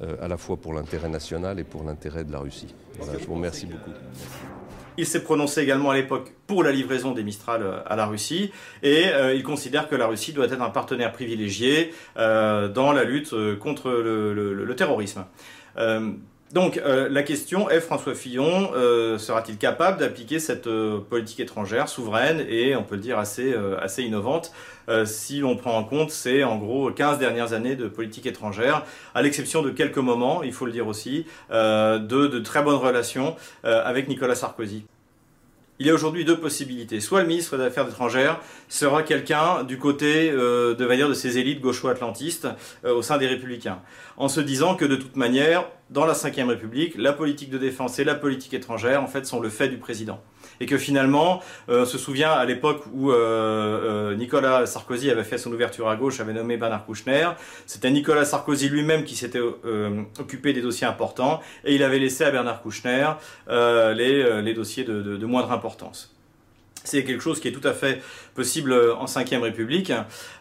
euh, 0.01 0.15
à 0.21 0.27
la 0.27 0.37
fois 0.37 0.57
pour 0.57 0.73
l'intérêt 0.73 1.09
national 1.09 1.59
et 1.59 1.63
pour 1.63 1.83
l'intérêt 1.83 2.23
de 2.23 2.31
la 2.31 2.39
Russie. 2.39 2.73
je 2.99 3.25
vous 3.27 3.35
remercie 3.35 3.67
beaucoup. 3.67 3.91
Il 4.97 5.05
s'est 5.05 5.23
prononcé 5.23 5.61
également 5.61 5.91
à 5.91 5.95
l'époque 5.95 6.33
pour 6.47 6.63
la 6.63 6.71
livraison 6.71 7.11
des 7.11 7.23
Mistral 7.23 7.61
euh, 7.61 7.79
à 7.85 7.95
la 7.95 8.05
Russie 8.05 8.51
et 8.81 9.07
euh, 9.07 9.35
il 9.35 9.43
considère 9.43 9.89
que 9.89 9.95
la 9.95 10.07
Russie 10.07 10.33
doit 10.33 10.45
être 10.45 10.61
un 10.61 10.69
partenaire 10.69 11.11
privilégié 11.11 11.93
dans 12.15 12.91
la 12.91 13.03
lutte 13.03 13.35
contre 13.59 13.91
le 13.91 14.73
terrorisme. 14.75 15.25
Donc 16.53 16.77
euh, 16.77 17.09
la 17.09 17.23
question 17.23 17.67
est, 17.71 17.79
François 17.79 18.13
Fillon 18.13 18.69
euh, 18.75 19.17
sera-t-il 19.17 19.57
capable 19.57 19.99
d'appliquer 19.99 20.37
cette 20.37 20.67
euh, 20.67 20.99
politique 20.99 21.39
étrangère 21.39 21.89
souveraine 21.89 22.45
et 22.47 22.75
on 22.75 22.83
peut 22.83 22.93
le 22.93 23.01
dire 23.01 23.17
assez, 23.17 23.55
assez 23.81 24.03
innovante 24.03 24.51
si 25.05 25.39
l'on 25.39 25.55
prend 25.55 25.77
en 25.77 25.85
compte 25.85 26.11
ces 26.11 26.43
en 26.43 26.57
gros 26.57 26.91
15 26.91 27.17
dernières 27.17 27.53
années 27.53 27.77
de 27.77 27.87
politique 27.87 28.25
étrangère, 28.25 28.85
à 29.15 29.21
l'exception 29.21 29.61
de 29.61 29.69
quelques 29.69 29.97
moments, 29.97 30.43
il 30.43 30.51
faut 30.51 30.65
le 30.65 30.73
dire 30.73 30.87
aussi, 30.87 31.25
de, 31.49 31.97
de 31.97 32.39
très 32.39 32.61
bonnes 32.61 32.75
relations 32.75 33.37
avec 33.63 34.09
Nicolas 34.09 34.35
Sarkozy? 34.35 34.83
Il 35.83 35.87
y 35.87 35.89
a 35.89 35.93
aujourd'hui 35.93 36.23
deux 36.23 36.39
possibilités. 36.39 37.01
Soit 37.01 37.23
le 37.23 37.27
ministre 37.27 37.57
des 37.57 37.65
Affaires 37.65 37.89
étrangères 37.89 38.39
sera 38.69 39.03
quelqu'un 39.03 39.65
du 39.65 39.77
côté 39.77 40.31
euh, 40.31 40.75
de, 40.75 41.07
de 41.09 41.13
ces 41.13 41.39
élites 41.39 41.59
gaucho-atlantistes 41.59 42.47
euh, 42.85 42.93
au 42.93 43.01
sein 43.01 43.17
des 43.17 43.27
Républicains, 43.27 43.79
en 44.15 44.29
se 44.29 44.39
disant 44.39 44.75
que 44.75 44.85
de 44.85 44.95
toute 44.95 45.17
manière, 45.17 45.65
dans 45.89 46.05
la 46.05 46.13
Ve 46.13 46.47
République, 46.47 46.93
la 46.97 47.11
politique 47.11 47.49
de 47.49 47.57
défense 47.57 47.99
et 47.99 48.05
la 48.05 48.15
politique 48.15 48.53
étrangère, 48.53 49.03
en 49.03 49.07
fait, 49.07 49.25
sont 49.25 49.41
le 49.41 49.49
fait 49.49 49.67
du 49.67 49.77
président 49.77 50.21
et 50.59 50.65
que 50.65 50.77
finalement, 50.77 51.41
euh, 51.69 51.83
on 51.83 51.85
se 51.85 51.97
souvient 51.97 52.31
à 52.31 52.45
l'époque 52.45 52.83
où 52.93 53.11
euh, 53.11 53.15
euh, 54.11 54.15
Nicolas 54.15 54.65
Sarkozy 54.65 55.09
avait 55.09 55.23
fait 55.23 55.37
son 55.37 55.51
ouverture 55.51 55.89
à 55.89 55.95
gauche, 55.95 56.19
avait 56.19 56.33
nommé 56.33 56.57
Bernard 56.57 56.85
Kouchner, 56.85 57.29
c'était 57.65 57.91
Nicolas 57.91 58.25
Sarkozy 58.25 58.69
lui-même 58.69 59.03
qui 59.03 59.15
s'était 59.15 59.41
occupé 60.19 60.53
des 60.53 60.61
dossiers 60.61 60.87
importants 60.87 61.39
et 61.65 61.75
il 61.75 61.83
avait 61.83 61.99
laissé 61.99 62.23
à 62.23 62.31
Bernard 62.31 62.61
Kouchner 62.61 63.07
les, 63.47 64.53
dossiers 64.53 64.83
de 64.83 65.25
moindre 65.25 65.51
importance. 65.51 66.13
C'est 66.83 67.05
quelque 67.05 67.21
chose 67.21 67.39
qui 67.39 67.47
est 67.47 67.53
tout 67.53 67.65
à 67.67 67.73
fait 67.73 68.01
possible 68.35 68.73
en 68.73 69.05
Ve 69.05 69.41
République, 69.41 69.93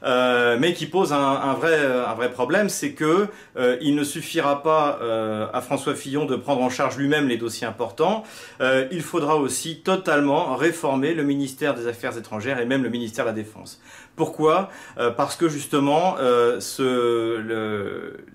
euh, 0.03 0.57
mais 0.59 0.73
qui 0.73 0.87
pose 0.87 1.13
un, 1.13 1.55
vrai, 1.55 2.33
problème, 2.33 2.69
c'est 2.69 2.93
que 2.93 3.29
euh, 3.57 3.77
il 3.81 3.95
ne 3.95 4.03
suffira 4.03 4.63
pas 4.63 4.99
euh, 5.03 5.47
à 5.53 5.61
François 5.61 5.95
Fillon 5.95 6.25
de 6.25 6.35
prendre 6.35 6.63
en 6.63 6.71
charge 6.71 6.97
lui-même 6.97 7.29
les 7.29 7.37
dossiers 7.37 7.67
importants. 7.67 8.25
il 8.61 9.03
faudra 9.03 9.37
aussi 9.37 9.83
totalement 9.83 10.57
réformer 10.57 11.15
le 11.15 11.23
ministère 11.23 11.75
des 11.75 11.87
Affaires 11.87 12.17
étrangères 12.19 12.59
et 12.59 12.67
même 12.67 12.83
le 12.83 12.89
ministère 12.89 13.25
de 13.25 13.31
la 13.31 13.35
Défense. 13.35 13.81
Pourquoi? 14.17 14.69
Parce 15.17 15.37
que 15.37 15.49
justement, 15.49 16.17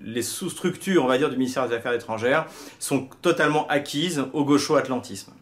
les 0.01 0.21
sous-structures, 0.21 1.03
on 1.03 1.07
va 1.07 1.17
dire, 1.17 1.29
du 1.29 1.37
ministère 1.37 1.67
des 1.67 1.75
Affaires 1.75 1.93
étrangères 1.93 2.45
sont 2.79 3.09
totalement 3.21 3.67
acquises 3.67 4.23
au 4.33 4.45
gaucho-atlantisme. 4.45 5.33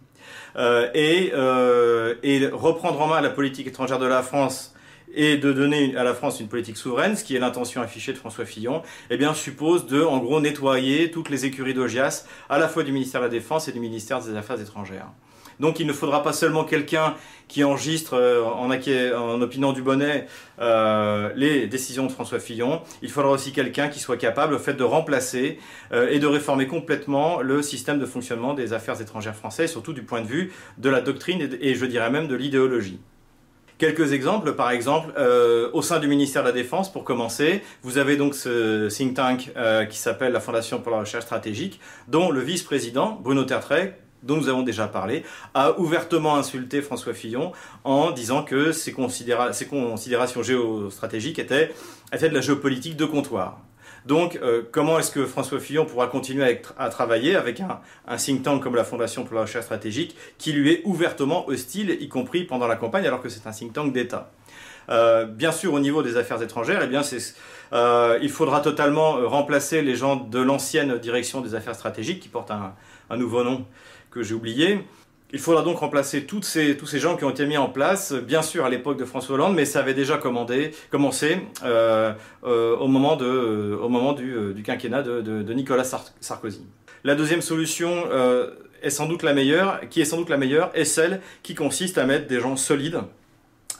Euh, 0.57 0.89
et, 0.93 1.31
euh, 1.33 2.15
et 2.23 2.47
reprendre 2.47 3.01
en 3.01 3.07
main 3.07 3.21
la 3.21 3.29
politique 3.29 3.67
étrangère 3.67 3.99
de 3.99 4.05
la 4.05 4.23
France 4.23 4.73
et 5.13 5.37
de 5.37 5.51
donner 5.53 5.95
à 5.95 6.03
la 6.03 6.13
France 6.13 6.39
une 6.39 6.47
politique 6.47 6.77
souveraine, 6.77 7.15
ce 7.15 7.23
qui 7.23 7.35
est 7.35 7.39
l'intention 7.39 7.81
affichée 7.81 8.11
de 8.13 8.17
François 8.17 8.45
Fillon, 8.45 8.81
eh 9.09 9.17
bien, 9.17 9.33
suppose 9.33 9.85
de, 9.85 10.01
en 10.01 10.17
gros, 10.17 10.41
nettoyer 10.41 11.11
toutes 11.11 11.29
les 11.29 11.45
écuries 11.45 11.73
d'Ogias, 11.73 12.25
à 12.49 12.57
la 12.57 12.67
fois 12.67 12.83
du 12.83 12.91
ministère 12.91 13.21
de 13.21 13.25
la 13.25 13.31
Défense 13.31 13.67
et 13.67 13.71
du 13.71 13.79
ministère 13.79 14.21
des 14.21 14.35
Affaires 14.35 14.59
étrangères. 14.59 15.07
Donc 15.59 15.79
il 15.79 15.87
ne 15.87 15.93
faudra 15.93 16.23
pas 16.23 16.33
seulement 16.33 16.63
quelqu'un 16.63 17.15
qui 17.47 17.63
enregistre 17.63 18.15
euh, 18.15 18.43
en, 18.43 19.41
opinant 19.41 19.73
du 19.73 19.81
bonnet 19.81 20.27
euh, 20.59 21.29
les 21.35 21.67
décisions 21.67 22.05
de 22.05 22.11
François 22.11 22.39
Fillon, 22.39 22.81
il 23.01 23.09
faudra 23.09 23.31
aussi 23.31 23.51
quelqu'un 23.51 23.87
qui 23.87 23.99
soit 23.99 24.17
capable 24.17 24.55
au 24.55 24.59
fait 24.59 24.73
de 24.73 24.83
remplacer 24.83 25.59
euh, 25.91 26.09
et 26.09 26.19
de 26.19 26.27
réformer 26.27 26.67
complètement 26.67 27.41
le 27.41 27.61
système 27.61 27.99
de 27.99 28.05
fonctionnement 28.05 28.53
des 28.53 28.73
affaires 28.73 28.99
étrangères 29.01 29.35
françaises, 29.35 29.71
surtout 29.71 29.93
du 29.93 30.03
point 30.03 30.21
de 30.21 30.27
vue 30.27 30.51
de 30.77 30.89
la 30.89 31.01
doctrine 31.01 31.49
et, 31.61 31.75
je 31.75 31.85
dirais 31.85 32.09
même 32.09 32.27
de 32.27 32.35
l'idéologie. 32.35 32.99
Quelques 33.77 34.13
exemples, 34.13 34.53
par 34.53 34.71
exemple, 34.71 35.13
au 35.73 35.81
sein 35.81 35.99
du 35.99 36.07
ministère 36.07 36.43
de 36.43 36.47
la 36.47 36.53
Défense, 36.53 36.89
pour 36.89 37.03
commencer, 37.03 37.61
vous 37.83 37.97
avez 37.97 38.15
donc 38.15 38.33
ce 38.33 38.87
think 38.87 39.15
tank 39.15 39.51
qui 39.89 39.97
s'appelle 39.97 40.31
la 40.31 40.39
Fondation 40.39 40.79
pour 40.79 40.93
la 40.93 40.99
recherche 40.99 41.25
stratégique, 41.25 41.81
dont 42.07 42.31
le 42.31 42.39
vice-président, 42.39 43.19
Bruno 43.21 43.43
Tertrais, 43.43 43.99
dont 44.23 44.37
nous 44.37 44.49
avons 44.49 44.63
déjà 44.63 44.87
parlé, 44.87 45.23
a 45.53 45.77
ouvertement 45.79 46.35
insulté 46.35 46.81
François 46.81 47.13
Fillon 47.13 47.51
en 47.83 48.11
disant 48.11 48.43
que 48.43 48.71
ses, 48.71 48.91
considérations 48.91 50.43
géostratégiques 50.43 51.39
étaient, 51.39 51.71
de 52.11 52.27
la 52.27 52.41
géopolitique 52.41 52.95
de 52.95 53.05
comptoir. 53.05 53.59
Donc, 54.05 54.39
euh, 54.41 54.61
comment 54.71 54.99
est-ce 54.99 55.11
que 55.11 55.25
François 55.25 55.59
Fillon 55.59 55.85
pourra 55.85 56.07
continuer 56.07 56.61
à, 56.77 56.89
travailler 56.89 57.35
avec 57.35 57.59
un, 57.59 58.17
think 58.17 58.43
tank 58.43 58.61
comme 58.61 58.75
la 58.75 58.83
Fondation 58.83 59.23
pour 59.23 59.35
la 59.35 59.41
recherche 59.41 59.65
stratégique 59.65 60.15
qui 60.37 60.53
lui 60.53 60.71
est 60.71 60.81
ouvertement 60.85 61.47
hostile, 61.47 61.97
y 61.99 62.07
compris 62.07 62.43
pendant 62.43 62.67
la 62.67 62.75
campagne, 62.75 63.07
alors 63.07 63.21
que 63.21 63.29
c'est 63.29 63.47
un 63.47 63.51
think 63.51 63.73
tank 63.73 63.93
d'État? 63.93 64.31
Euh, 64.89 65.25
bien 65.25 65.51
sûr, 65.51 65.73
au 65.73 65.79
niveau 65.79 66.03
des 66.03 66.17
affaires 66.17 66.39
étrangères, 66.43 66.87
eh 66.87 67.17
euh, 67.73 68.19
il 68.21 68.29
faudra 68.29 68.61
totalement 68.61 69.27
remplacer 69.27 69.81
les 69.81 69.95
gens 69.95 70.15
de 70.15 70.39
l'ancienne 70.39 70.99
direction 70.99 71.41
des 71.41 71.55
affaires 71.55 71.73
stratégiques, 71.73 72.19
qui 72.19 72.29
porte 72.29 72.51
un 72.51 73.17
nouveau 73.17 73.43
nom, 73.43 73.65
que 74.15 74.23
j'ai 74.23 74.33
oublié. 74.33 74.79
Il 75.33 75.39
faudra 75.39 75.61
donc 75.61 75.79
remplacer 75.79 76.25
toutes 76.25 76.45
ces, 76.45 76.77
tous 76.77 76.85
ces 76.85 76.99
gens 76.99 77.17
qui 77.17 77.25
ont 77.25 77.29
été 77.29 77.45
mis 77.45 77.57
en 77.57 77.67
place, 77.67 78.13
bien 78.13 78.41
sûr 78.41 78.63
à 78.63 78.69
l'époque 78.69 78.97
de 78.97 79.03
François 79.03 79.35
Hollande, 79.35 79.53
mais 79.53 79.65
ça 79.65 79.79
avait 79.79 79.93
déjà 79.93 80.17
commandé, 80.17 80.71
commencé 80.89 81.39
euh, 81.63 82.13
euh, 82.45 82.77
au 82.77 82.87
moment, 82.87 83.17
de, 83.17 83.77
au 83.81 83.89
moment 83.89 84.13
du, 84.13 84.33
euh, 84.33 84.53
du 84.53 84.63
quinquennat 84.63 85.01
de, 85.01 85.21
de, 85.21 85.53
Nicolas 85.53 85.83
Sarkozy. 86.21 86.65
La 87.03 87.15
deuxième 87.15 87.41
solution 87.41 88.05
est 88.81 88.89
sans 88.89 89.05
doute 89.05 89.21
la 89.21 89.33
meilleure, 89.33 89.81
qui 89.89 90.01
est 90.01 90.05
sans 90.05 90.17
doute 90.17 90.29
la 90.29 90.37
meilleure, 90.37 90.71
est 90.73 90.85
celle 90.85 91.21
qui 91.43 91.53
consiste 91.53 91.97
à 91.97 92.05
mettre 92.05 92.27
des 92.27 92.39
gens 92.39 92.55
solides, 92.55 93.01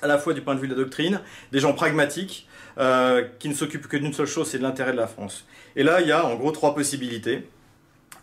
à 0.02 0.08
la 0.08 0.18
fois 0.18 0.34
du 0.34 0.42
point 0.42 0.54
de 0.54 0.60
vue 0.60 0.68
de 0.68 0.74
la 0.74 0.80
doctrine, 0.80 1.22
des 1.52 1.60
gens 1.60 1.74
pragmatiques, 1.74 2.48
qui 3.40 3.50
ne 3.50 3.54
s'occupent 3.54 3.88
que 3.88 3.98
d'une 3.98 4.14
seule 4.14 4.28
chose, 4.28 4.48
c'est 4.48 4.60
de 4.60 4.64
l'intérêt 4.64 4.92
de 4.92 4.98
la 4.98 5.08
France. 5.08 5.46
Et 5.76 5.84
là, 5.84 6.02
il 6.02 6.08
y 6.08 6.12
a 6.12 6.24
en 6.26 6.36
gros 6.36 6.52
trois 6.52 6.76
possibilités. 6.76 7.48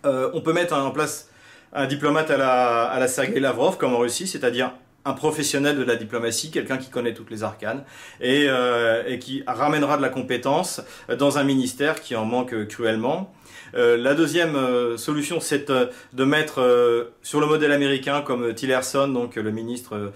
on 0.04 0.40
peut 0.40 0.52
mettre 0.52 0.74
en 0.74 0.92
place 0.92 1.31
un 1.72 1.86
diplomate 1.86 2.30
à 2.30 2.36
la, 2.36 2.84
à 2.84 2.98
la 2.98 3.08
Sergei 3.08 3.40
Lavrov, 3.40 3.76
comme 3.76 3.94
en 3.94 3.98
Russie, 3.98 4.26
c'est-à-dire 4.26 4.72
un 5.04 5.12
professionnel 5.12 5.76
de 5.76 5.84
la 5.84 5.96
diplomatie, 5.96 6.50
quelqu'un 6.50 6.78
qui 6.78 6.90
connaît 6.90 7.14
toutes 7.14 7.30
les 7.30 7.42
arcanes 7.42 7.84
et, 8.20 8.46
euh, 8.48 9.02
et, 9.06 9.18
qui 9.18 9.42
ramènera 9.46 9.96
de 9.96 10.02
la 10.02 10.08
compétence 10.08 10.80
dans 11.18 11.38
un 11.38 11.44
ministère 11.44 12.00
qui 12.00 12.14
en 12.14 12.24
manque 12.24 12.66
cruellement. 12.68 13.32
Euh, 13.74 13.96
la 13.96 14.14
deuxième 14.14 14.56
euh, 14.56 14.96
solution, 14.96 15.40
c'est 15.40 15.70
euh, 15.70 15.86
de 16.12 16.24
mettre 16.24 17.10
sur 17.22 17.40
le 17.40 17.46
modèle 17.46 17.72
américain 17.72 18.22
comme 18.22 18.54
Tillerson, 18.54 19.08
donc 19.08 19.36
le 19.36 19.50
ministre 19.50 20.12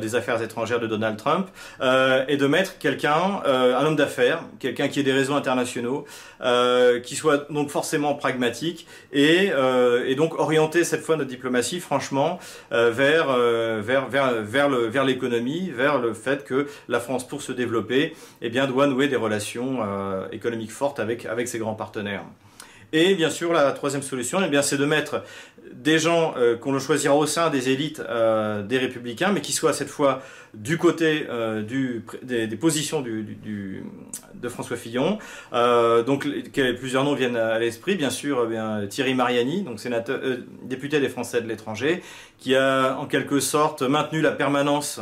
des 0.00 0.14
Affaires 0.14 0.42
étrangères 0.42 0.80
de 0.80 0.86
Donald 0.86 1.16
Trump, 1.16 1.48
et 1.80 2.36
de 2.36 2.46
mettre 2.46 2.78
quelqu'un, 2.78 3.40
un 3.44 3.84
homme 3.84 3.96
d'affaires, 3.96 4.42
quelqu'un 4.58 4.88
qui 4.88 5.00
ait 5.00 5.04
des 5.04 5.12
réseaux 5.12 5.34
internationaux, 5.34 6.04
qui 7.04 7.16
soit 7.16 7.50
donc 7.50 7.70
forcément 7.70 8.14
pragmatique 8.14 8.86
et, 9.12 9.50
et 10.06 10.14
donc 10.14 10.38
orienter 10.38 10.84
cette 10.84 11.02
fois 11.02 11.16
notre 11.16 11.30
diplomatie, 11.30 11.80
franchement, 11.80 12.38
vers, 12.70 13.28
vers, 13.80 14.08
vers 14.08 14.27
vers, 14.32 15.04
l'économie, 15.04 15.70
vers 15.70 15.98
le 15.98 16.14
fait 16.14 16.44
que 16.44 16.66
la 16.88 17.00
France, 17.00 17.26
pour 17.26 17.42
se 17.42 17.52
développer, 17.52 18.14
eh 18.42 18.50
doit 18.50 18.86
nouer 18.86 19.08
des 19.08 19.16
relations 19.16 19.78
économiques 20.32 20.72
fortes 20.72 21.00
avec 21.00 21.48
ses 21.48 21.58
grands 21.58 21.74
partenaires. 21.74 22.24
Et 22.92 23.14
bien 23.14 23.30
sûr, 23.30 23.52
la 23.52 23.72
troisième 23.72 24.02
solution, 24.02 24.40
eh 24.44 24.48
bien, 24.48 24.62
c'est 24.62 24.78
de 24.78 24.84
mettre 24.86 25.22
des 25.74 25.98
gens 25.98 26.34
euh, 26.36 26.56
qu'on 26.56 26.72
le 26.72 26.78
choisira 26.78 27.14
au 27.14 27.26
sein 27.26 27.50
des 27.50 27.68
élites 27.68 28.00
euh, 28.08 28.62
des 28.62 28.78
républicains, 28.78 29.30
mais 29.32 29.42
qui 29.42 29.52
soient 29.52 29.74
cette 29.74 29.90
fois 29.90 30.22
du 30.54 30.78
côté 30.78 31.26
euh, 31.28 31.62
du, 31.62 32.02
des, 32.22 32.48
positions 32.56 33.02
du, 33.02 33.22
du, 33.22 33.84
de 34.34 34.48
François 34.48 34.78
Fillon. 34.78 35.18
donc 35.52 36.26
plusieurs 36.78 37.04
noms 37.04 37.14
viennent 37.14 37.36
à 37.36 37.58
l'esprit, 37.58 37.96
bien 37.96 38.10
sûr, 38.10 38.44
eh 38.46 38.48
bien, 38.48 38.86
Thierry 38.88 39.14
Mariani, 39.14 39.62
donc 39.62 39.78
sénateur, 39.78 40.20
député 40.62 41.00
des 41.00 41.10
Français 41.10 41.42
de 41.42 41.48
l'étranger, 41.48 42.02
qui 42.38 42.54
a 42.54 42.96
en 42.98 43.06
quelque 43.06 43.40
sorte 43.40 43.82
maintenu 43.82 44.22
la 44.22 44.32
permanence 44.32 45.00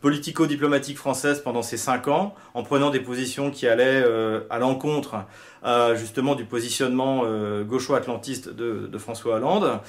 politico-diplomatique 0.00 0.96
française 0.96 1.40
pendant 1.40 1.62
ces 1.62 1.76
cinq 1.76 2.08
ans, 2.08 2.34
en 2.54 2.62
prenant 2.62 2.90
des 2.90 3.00
positions 3.00 3.50
qui 3.50 3.66
allaient 3.66 4.02
euh, 4.04 4.40
à 4.50 4.58
l'encontre 4.58 5.16
euh, 5.64 5.94
justement 5.94 6.34
du 6.34 6.44
positionnement 6.44 7.22
euh, 7.24 7.64
gaucho-atlantiste 7.64 8.48
de, 8.48 8.86
de, 8.86 8.98
François 8.98 9.36
Hollande. 9.36 9.80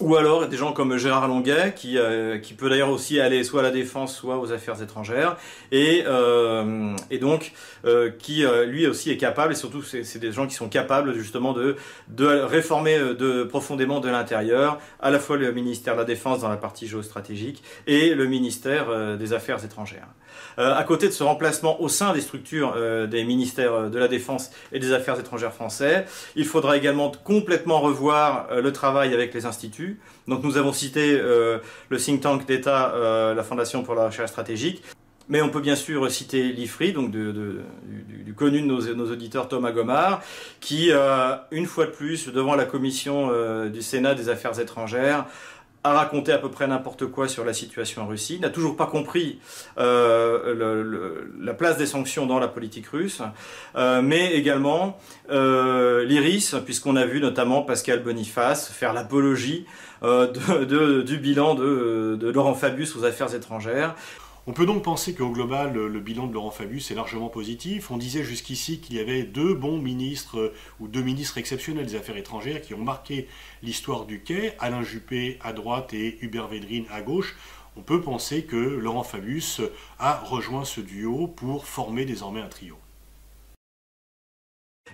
Ou 0.00 0.16
alors 0.16 0.48
des 0.48 0.56
gens 0.56 0.72
comme 0.72 0.96
Gérard 0.96 1.28
Longuet, 1.28 1.74
qui, 1.76 1.98
euh, 1.98 2.38
qui 2.38 2.54
peut 2.54 2.70
d'ailleurs 2.70 2.88
aussi 2.88 3.20
aller 3.20 3.44
soit 3.44 3.60
à 3.60 3.62
la 3.62 3.70
défense, 3.70 4.16
soit 4.16 4.38
aux 4.38 4.50
affaires 4.50 4.80
étrangères, 4.82 5.36
et, 5.72 6.04
euh, 6.06 6.96
donc 7.20 7.52
euh, 7.84 8.10
qui 8.10 8.44
lui 8.66 8.86
aussi 8.86 9.10
est 9.10 9.18
capable, 9.18 9.52
et 9.52 9.56
surtout 9.56 9.82
c'est 9.82 10.18
des 10.18 10.32
gens 10.32 10.46
qui 10.46 10.54
sont 10.54 10.70
capables 10.70 11.12
justement 11.12 11.52
de, 11.52 11.76
réformer 12.18 12.98
profondément 13.50 14.00
de 14.00 14.08
l'intérieur, 14.08 14.78
à 15.00 15.10
la 15.10 15.18
fois 15.18 15.36
le 15.36 15.52
ministère 15.52 15.94
de 15.94 16.00
la 16.00 16.06
Défense 16.06 16.40
dans 16.40 16.48
la 16.48 16.56
partie 16.56 16.86
géostratégique 16.86 17.62
et 17.86 18.14
le 18.14 18.26
ministère 18.26 19.18
des 19.18 19.32
Affaires 19.34 19.62
étrangères. 19.64 20.08
À 20.58 20.82
côté 20.84 21.06
de 21.06 21.12
ce 21.12 21.22
remplacement 21.22 21.80
au 21.80 21.88
sein 21.88 22.12
des 22.12 22.20
structures 22.20 22.76
des 23.08 23.24
ministères 23.24 23.90
de 23.90 23.98
la 23.98 24.08
Défense 24.08 24.50
et 24.72 24.78
des 24.78 24.92
Affaires 24.92 25.18
étrangères 25.18 25.52
français, 25.52 26.04
il 26.36 26.44
faudra 26.44 26.76
également 26.76 27.10
complètement 27.24 27.80
revoir 27.80 28.48
le 28.60 28.72
travail 28.72 29.14
avec 29.14 29.32
les 29.34 29.46
instituts, 29.46 30.00
donc 30.30 30.44
nous 30.44 30.56
avons 30.56 30.72
cité 30.72 31.18
euh, 31.18 31.58
le 31.88 31.98
think 31.98 32.20
tank 32.20 32.46
d'État, 32.46 32.92
euh, 32.94 33.34
la 33.34 33.42
Fondation 33.42 33.82
pour 33.82 33.94
la 33.94 34.06
recherche 34.06 34.30
stratégique. 34.30 34.82
Mais 35.28 35.42
on 35.42 35.48
peut 35.48 35.60
bien 35.60 35.76
sûr 35.76 36.10
citer 36.10 36.52
l'IFRI, 36.52 36.92
donc 36.92 37.12
du, 37.12 38.34
connu 38.34 38.62
de 38.62 38.66
nos, 38.66 39.12
auditeurs 39.12 39.46
Thomas 39.46 39.70
Gomard, 39.70 40.22
qui, 40.58 40.90
euh, 40.90 41.36
une 41.52 41.66
fois 41.66 41.86
de 41.86 41.92
plus, 41.92 42.28
devant 42.28 42.56
la 42.56 42.64
commission 42.64 43.30
du 43.68 43.80
Sénat 43.80 44.16
des 44.16 44.28
Affaires 44.28 44.58
étrangères, 44.58 45.26
a 45.82 45.92
raconté 45.92 46.32
à 46.32 46.38
peu 46.38 46.50
près 46.50 46.66
n'importe 46.66 47.06
quoi 47.06 47.26
sur 47.28 47.44
la 47.44 47.54
situation 47.54 48.02
en 48.02 48.06
Russie, 48.06 48.38
n'a 48.40 48.50
toujours 48.50 48.76
pas 48.76 48.86
compris 48.86 49.38
euh, 49.78 51.24
la 51.40 51.54
place 51.54 51.78
des 51.78 51.86
sanctions 51.86 52.26
dans 52.26 52.38
la 52.38 52.48
politique 52.48 52.88
russe, 52.88 53.22
euh, 53.76 54.02
mais 54.02 54.34
également 54.34 54.98
euh, 55.30 56.04
l'IRIS, 56.04 56.56
puisqu'on 56.64 56.96
a 56.96 57.06
vu 57.06 57.20
notamment 57.20 57.62
Pascal 57.62 58.02
Boniface 58.02 58.70
faire 58.70 58.92
l'apologie 58.92 59.66
du 60.02 61.18
bilan 61.18 61.54
de, 61.54 62.16
de 62.18 62.30
Laurent 62.30 62.54
Fabius 62.54 62.96
aux 62.96 63.04
affaires 63.04 63.34
étrangères. 63.34 63.94
On 64.46 64.52
peut 64.52 64.64
donc 64.64 64.82
penser 64.82 65.14
qu'au 65.14 65.28
global, 65.30 65.74
le 65.74 66.00
bilan 66.00 66.26
de 66.26 66.32
Laurent 66.32 66.50
Fabius 66.50 66.90
est 66.90 66.94
largement 66.94 67.28
positif. 67.28 67.90
On 67.90 67.98
disait 67.98 68.24
jusqu'ici 68.24 68.80
qu'il 68.80 68.96
y 68.96 68.98
avait 68.98 69.22
deux 69.22 69.52
bons 69.52 69.76
ministres 69.76 70.38
euh, 70.38 70.54
ou 70.80 70.88
deux 70.88 71.02
ministres 71.02 71.36
exceptionnels 71.36 71.86
des 71.86 71.94
Affaires 71.94 72.16
étrangères 72.16 72.62
qui 72.62 72.72
ont 72.72 72.82
marqué 72.82 73.28
l'histoire 73.62 74.06
du 74.06 74.22
quai, 74.22 74.54
Alain 74.58 74.82
Juppé 74.82 75.38
à 75.42 75.52
droite 75.52 75.92
et 75.92 76.18
Hubert 76.22 76.48
Védrine 76.48 76.86
à 76.90 77.02
gauche. 77.02 77.36
On 77.76 77.82
peut 77.82 78.00
penser 78.00 78.44
que 78.44 78.56
Laurent 78.56 79.04
Fabius 79.04 79.60
a 79.98 80.18
rejoint 80.18 80.64
ce 80.64 80.80
duo 80.80 81.26
pour 81.26 81.66
former 81.66 82.06
désormais 82.06 82.40
un 82.40 82.48
trio. 82.48 82.76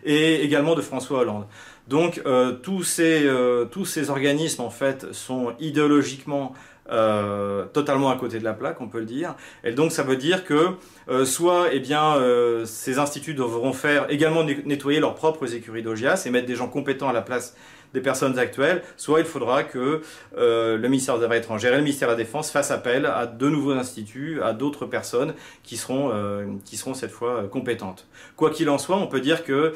Et 0.05 0.43
également 0.43 0.75
de 0.75 0.83
François 0.83 1.21
Hollande. 1.21 1.47
Donc 1.89 2.21
euh, 2.27 2.53
tous, 2.53 2.83
ces, 2.83 3.25
euh, 3.25 3.65
tous 3.65 3.85
ces 3.85 4.11
organismes 4.11 4.63
en 4.63 4.71
fait 4.71 5.13
sont 5.13 5.55
idéologiquement 5.59 6.53
euh, 6.91 7.65
totalement 7.73 8.11
à 8.11 8.17
côté 8.17 8.39
de 8.39 8.45
la 8.45 8.53
plaque, 8.53 8.81
on 8.81 8.89
peut 8.89 9.01
le 9.01 9.07
dire. 9.07 9.35
Et 9.65 9.73
donc 9.73 9.93
ça 9.93 10.03
veut 10.03 10.17
dire 10.17 10.45
que 10.45 10.71
euh, 11.09 11.25
soit 11.25 11.69
eh 11.73 11.81
bien, 11.81 12.17
euh, 12.17 12.65
ces 12.65 12.99
instituts 12.99 13.35
devront 13.35 13.73
faire 13.73 14.11
également 14.11 14.45
nettoyer 14.45 15.01
leurs 15.01 15.15
propres 15.15 15.55
écuries 15.55 15.83
d'OGIAS 15.83 16.25
et 16.27 16.31
mettre 16.31 16.47
des 16.47 16.55
gens 16.55 16.69
compétents 16.69 17.09
à 17.09 17.13
la 17.13 17.23
place 17.23 17.57
des 17.95 18.01
personnes 18.01 18.39
actuelles, 18.39 18.83
soit 18.97 19.21
il 19.21 19.25
faudra 19.25 19.63
que 19.63 20.03
le 20.37 20.87
ministère 20.89 21.19
des 21.19 21.25
Affaires 21.25 21.39
étrangères 21.39 21.73
et 21.73 21.77
le 21.77 21.83
ministère 21.83 22.09
de 22.09 22.13
la 22.13 22.19
Défense 22.19 22.51
fassent 22.51 22.73
appel 22.73 23.07
à 23.07 23.27
de 23.27 23.49
nouveaux 23.49 23.73
instituts, 23.73 24.43
à 24.43 24.53
d'autres 24.53 24.87
personnes 24.87 25.35
qui 25.63 25.77
seront, 25.79 26.13
qui 26.65 26.77
seront 26.77 26.93
cette 26.93 27.13
fois 27.13 27.45
compétentes. 27.51 28.07
Quoi 28.35 28.51
qu'il 28.51 28.69
en 28.69 28.77
soit, 28.77 28.97
on 28.97 29.07
peut 29.07 29.21
dire 29.21 29.45
que 29.45 29.73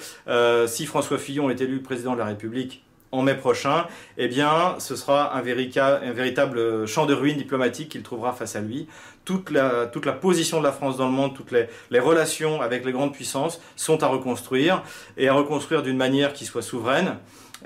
si 0.66 0.86
François 0.86 1.18
Fillon 1.18 1.48
est 1.48 1.60
élu 1.62 1.80
président 1.80 2.12
de 2.12 2.18
la 2.18 2.26
République 2.26 2.84
en 3.12 3.22
mai 3.22 3.34
prochain, 3.34 3.86
eh 4.18 4.28
bien, 4.28 4.76
ce 4.78 4.94
sera 4.94 5.36
un, 5.36 5.42
véritable 5.42 6.86
champ 6.86 7.06
de 7.06 7.14
ruines 7.14 7.36
diplomatique 7.36 7.90
qu'il 7.90 8.02
trouvera 8.02 8.32
face 8.32 8.56
à 8.56 8.60
lui. 8.60 8.86
Toute 9.24 9.50
la, 9.50 9.86
position 10.20 10.58
de 10.58 10.64
la 10.64 10.72
France 10.72 10.96
dans 10.96 11.06
le 11.06 11.12
monde, 11.12 11.34
toutes 11.34 11.50
les, 11.50 11.66
les 11.90 11.98
relations 11.98 12.60
avec 12.60 12.84
les 12.84 12.92
grandes 12.92 13.12
puissances 13.12 13.60
sont 13.76 14.02
à 14.02 14.06
reconstruire 14.06 14.82
et 15.16 15.28
à 15.28 15.34
reconstruire 15.34 15.82
d'une 15.82 15.96
manière 15.96 16.32
qui 16.32 16.44
soit 16.44 16.62
souveraine. 16.62 17.16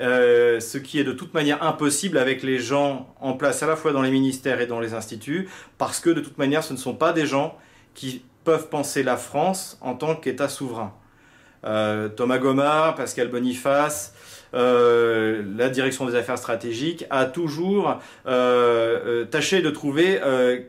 Euh, 0.00 0.58
ce 0.58 0.76
qui 0.78 0.98
est 0.98 1.04
de 1.04 1.12
toute 1.12 1.34
manière 1.34 1.62
impossible 1.62 2.18
avec 2.18 2.42
les 2.42 2.58
gens 2.58 3.14
en 3.20 3.34
place 3.34 3.62
à 3.62 3.66
la 3.66 3.76
fois 3.76 3.92
dans 3.92 4.02
les 4.02 4.10
ministères 4.10 4.60
et 4.60 4.66
dans 4.66 4.80
les 4.80 4.92
instituts, 4.92 5.48
parce 5.78 6.00
que 6.00 6.10
de 6.10 6.20
toute 6.20 6.38
manière, 6.38 6.64
ce 6.64 6.72
ne 6.72 6.78
sont 6.78 6.94
pas 6.94 7.12
des 7.12 7.26
gens 7.26 7.56
qui 7.94 8.24
peuvent 8.42 8.68
penser 8.68 9.02
la 9.02 9.16
France 9.16 9.78
en 9.80 9.94
tant 9.94 10.16
qu'État 10.16 10.48
souverain. 10.48 10.92
Euh, 11.64 12.08
Thomas 12.08 12.38
Gomard, 12.38 12.94
Pascal 12.94 13.28
Boniface, 13.28 14.14
euh, 14.54 15.42
la 15.56 15.68
direction 15.68 16.06
des 16.06 16.14
affaires 16.14 16.38
stratégiques 16.38 17.06
a 17.10 17.24
toujours 17.24 17.98
euh, 18.26 19.24
tâché 19.24 19.62
de 19.62 19.70
trouver 19.70 20.20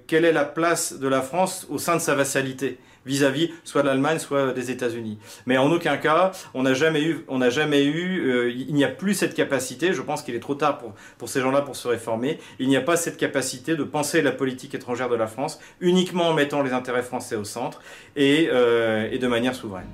quelle 0.07 0.25
est 0.25 0.33
la 0.33 0.45
place 0.45 0.99
de 0.99 1.07
la 1.07 1.21
France 1.21 1.67
au 1.69 1.77
sein 1.77 1.95
de 1.95 2.01
sa 2.01 2.15
vassalité 2.15 2.79
vis-à-vis 3.05 3.51
soit 3.63 3.83
de 3.83 3.87
l'Allemagne, 3.87 4.17
soit 4.17 4.51
des 4.51 4.71
États-Unis. 4.71 5.19
Mais 5.45 5.59
en 5.59 5.71
aucun 5.71 5.95
cas, 5.97 6.31
on 6.55 6.63
n'a 6.63 6.73
jamais 6.73 7.03
eu, 7.03 7.23
on 7.27 7.37
n'a 7.37 7.51
jamais 7.51 7.85
eu, 7.85 8.51
il 8.51 8.73
n'y 8.73 8.83
a 8.83 8.87
plus 8.87 9.13
cette 9.13 9.35
capacité. 9.35 9.93
Je 9.93 10.01
pense 10.01 10.23
qu'il 10.23 10.33
est 10.33 10.39
trop 10.39 10.55
tard 10.55 10.79
pour 11.19 11.29
ces 11.29 11.39
gens-là 11.39 11.61
pour 11.61 11.75
se 11.75 11.87
réformer. 11.87 12.39
Il 12.57 12.67
n'y 12.67 12.77
a 12.77 12.81
pas 12.81 12.97
cette 12.97 13.17
capacité 13.17 13.75
de 13.75 13.83
penser 13.83 14.23
la 14.23 14.31
politique 14.31 14.73
étrangère 14.73 15.09
de 15.09 15.15
la 15.15 15.27
France 15.27 15.59
uniquement 15.81 16.29
en 16.29 16.33
mettant 16.33 16.63
les 16.63 16.73
intérêts 16.73 17.03
français 17.03 17.35
au 17.35 17.43
centre 17.43 17.79
et 18.15 18.47
de 18.47 19.27
manière 19.27 19.53
souveraine. 19.53 19.85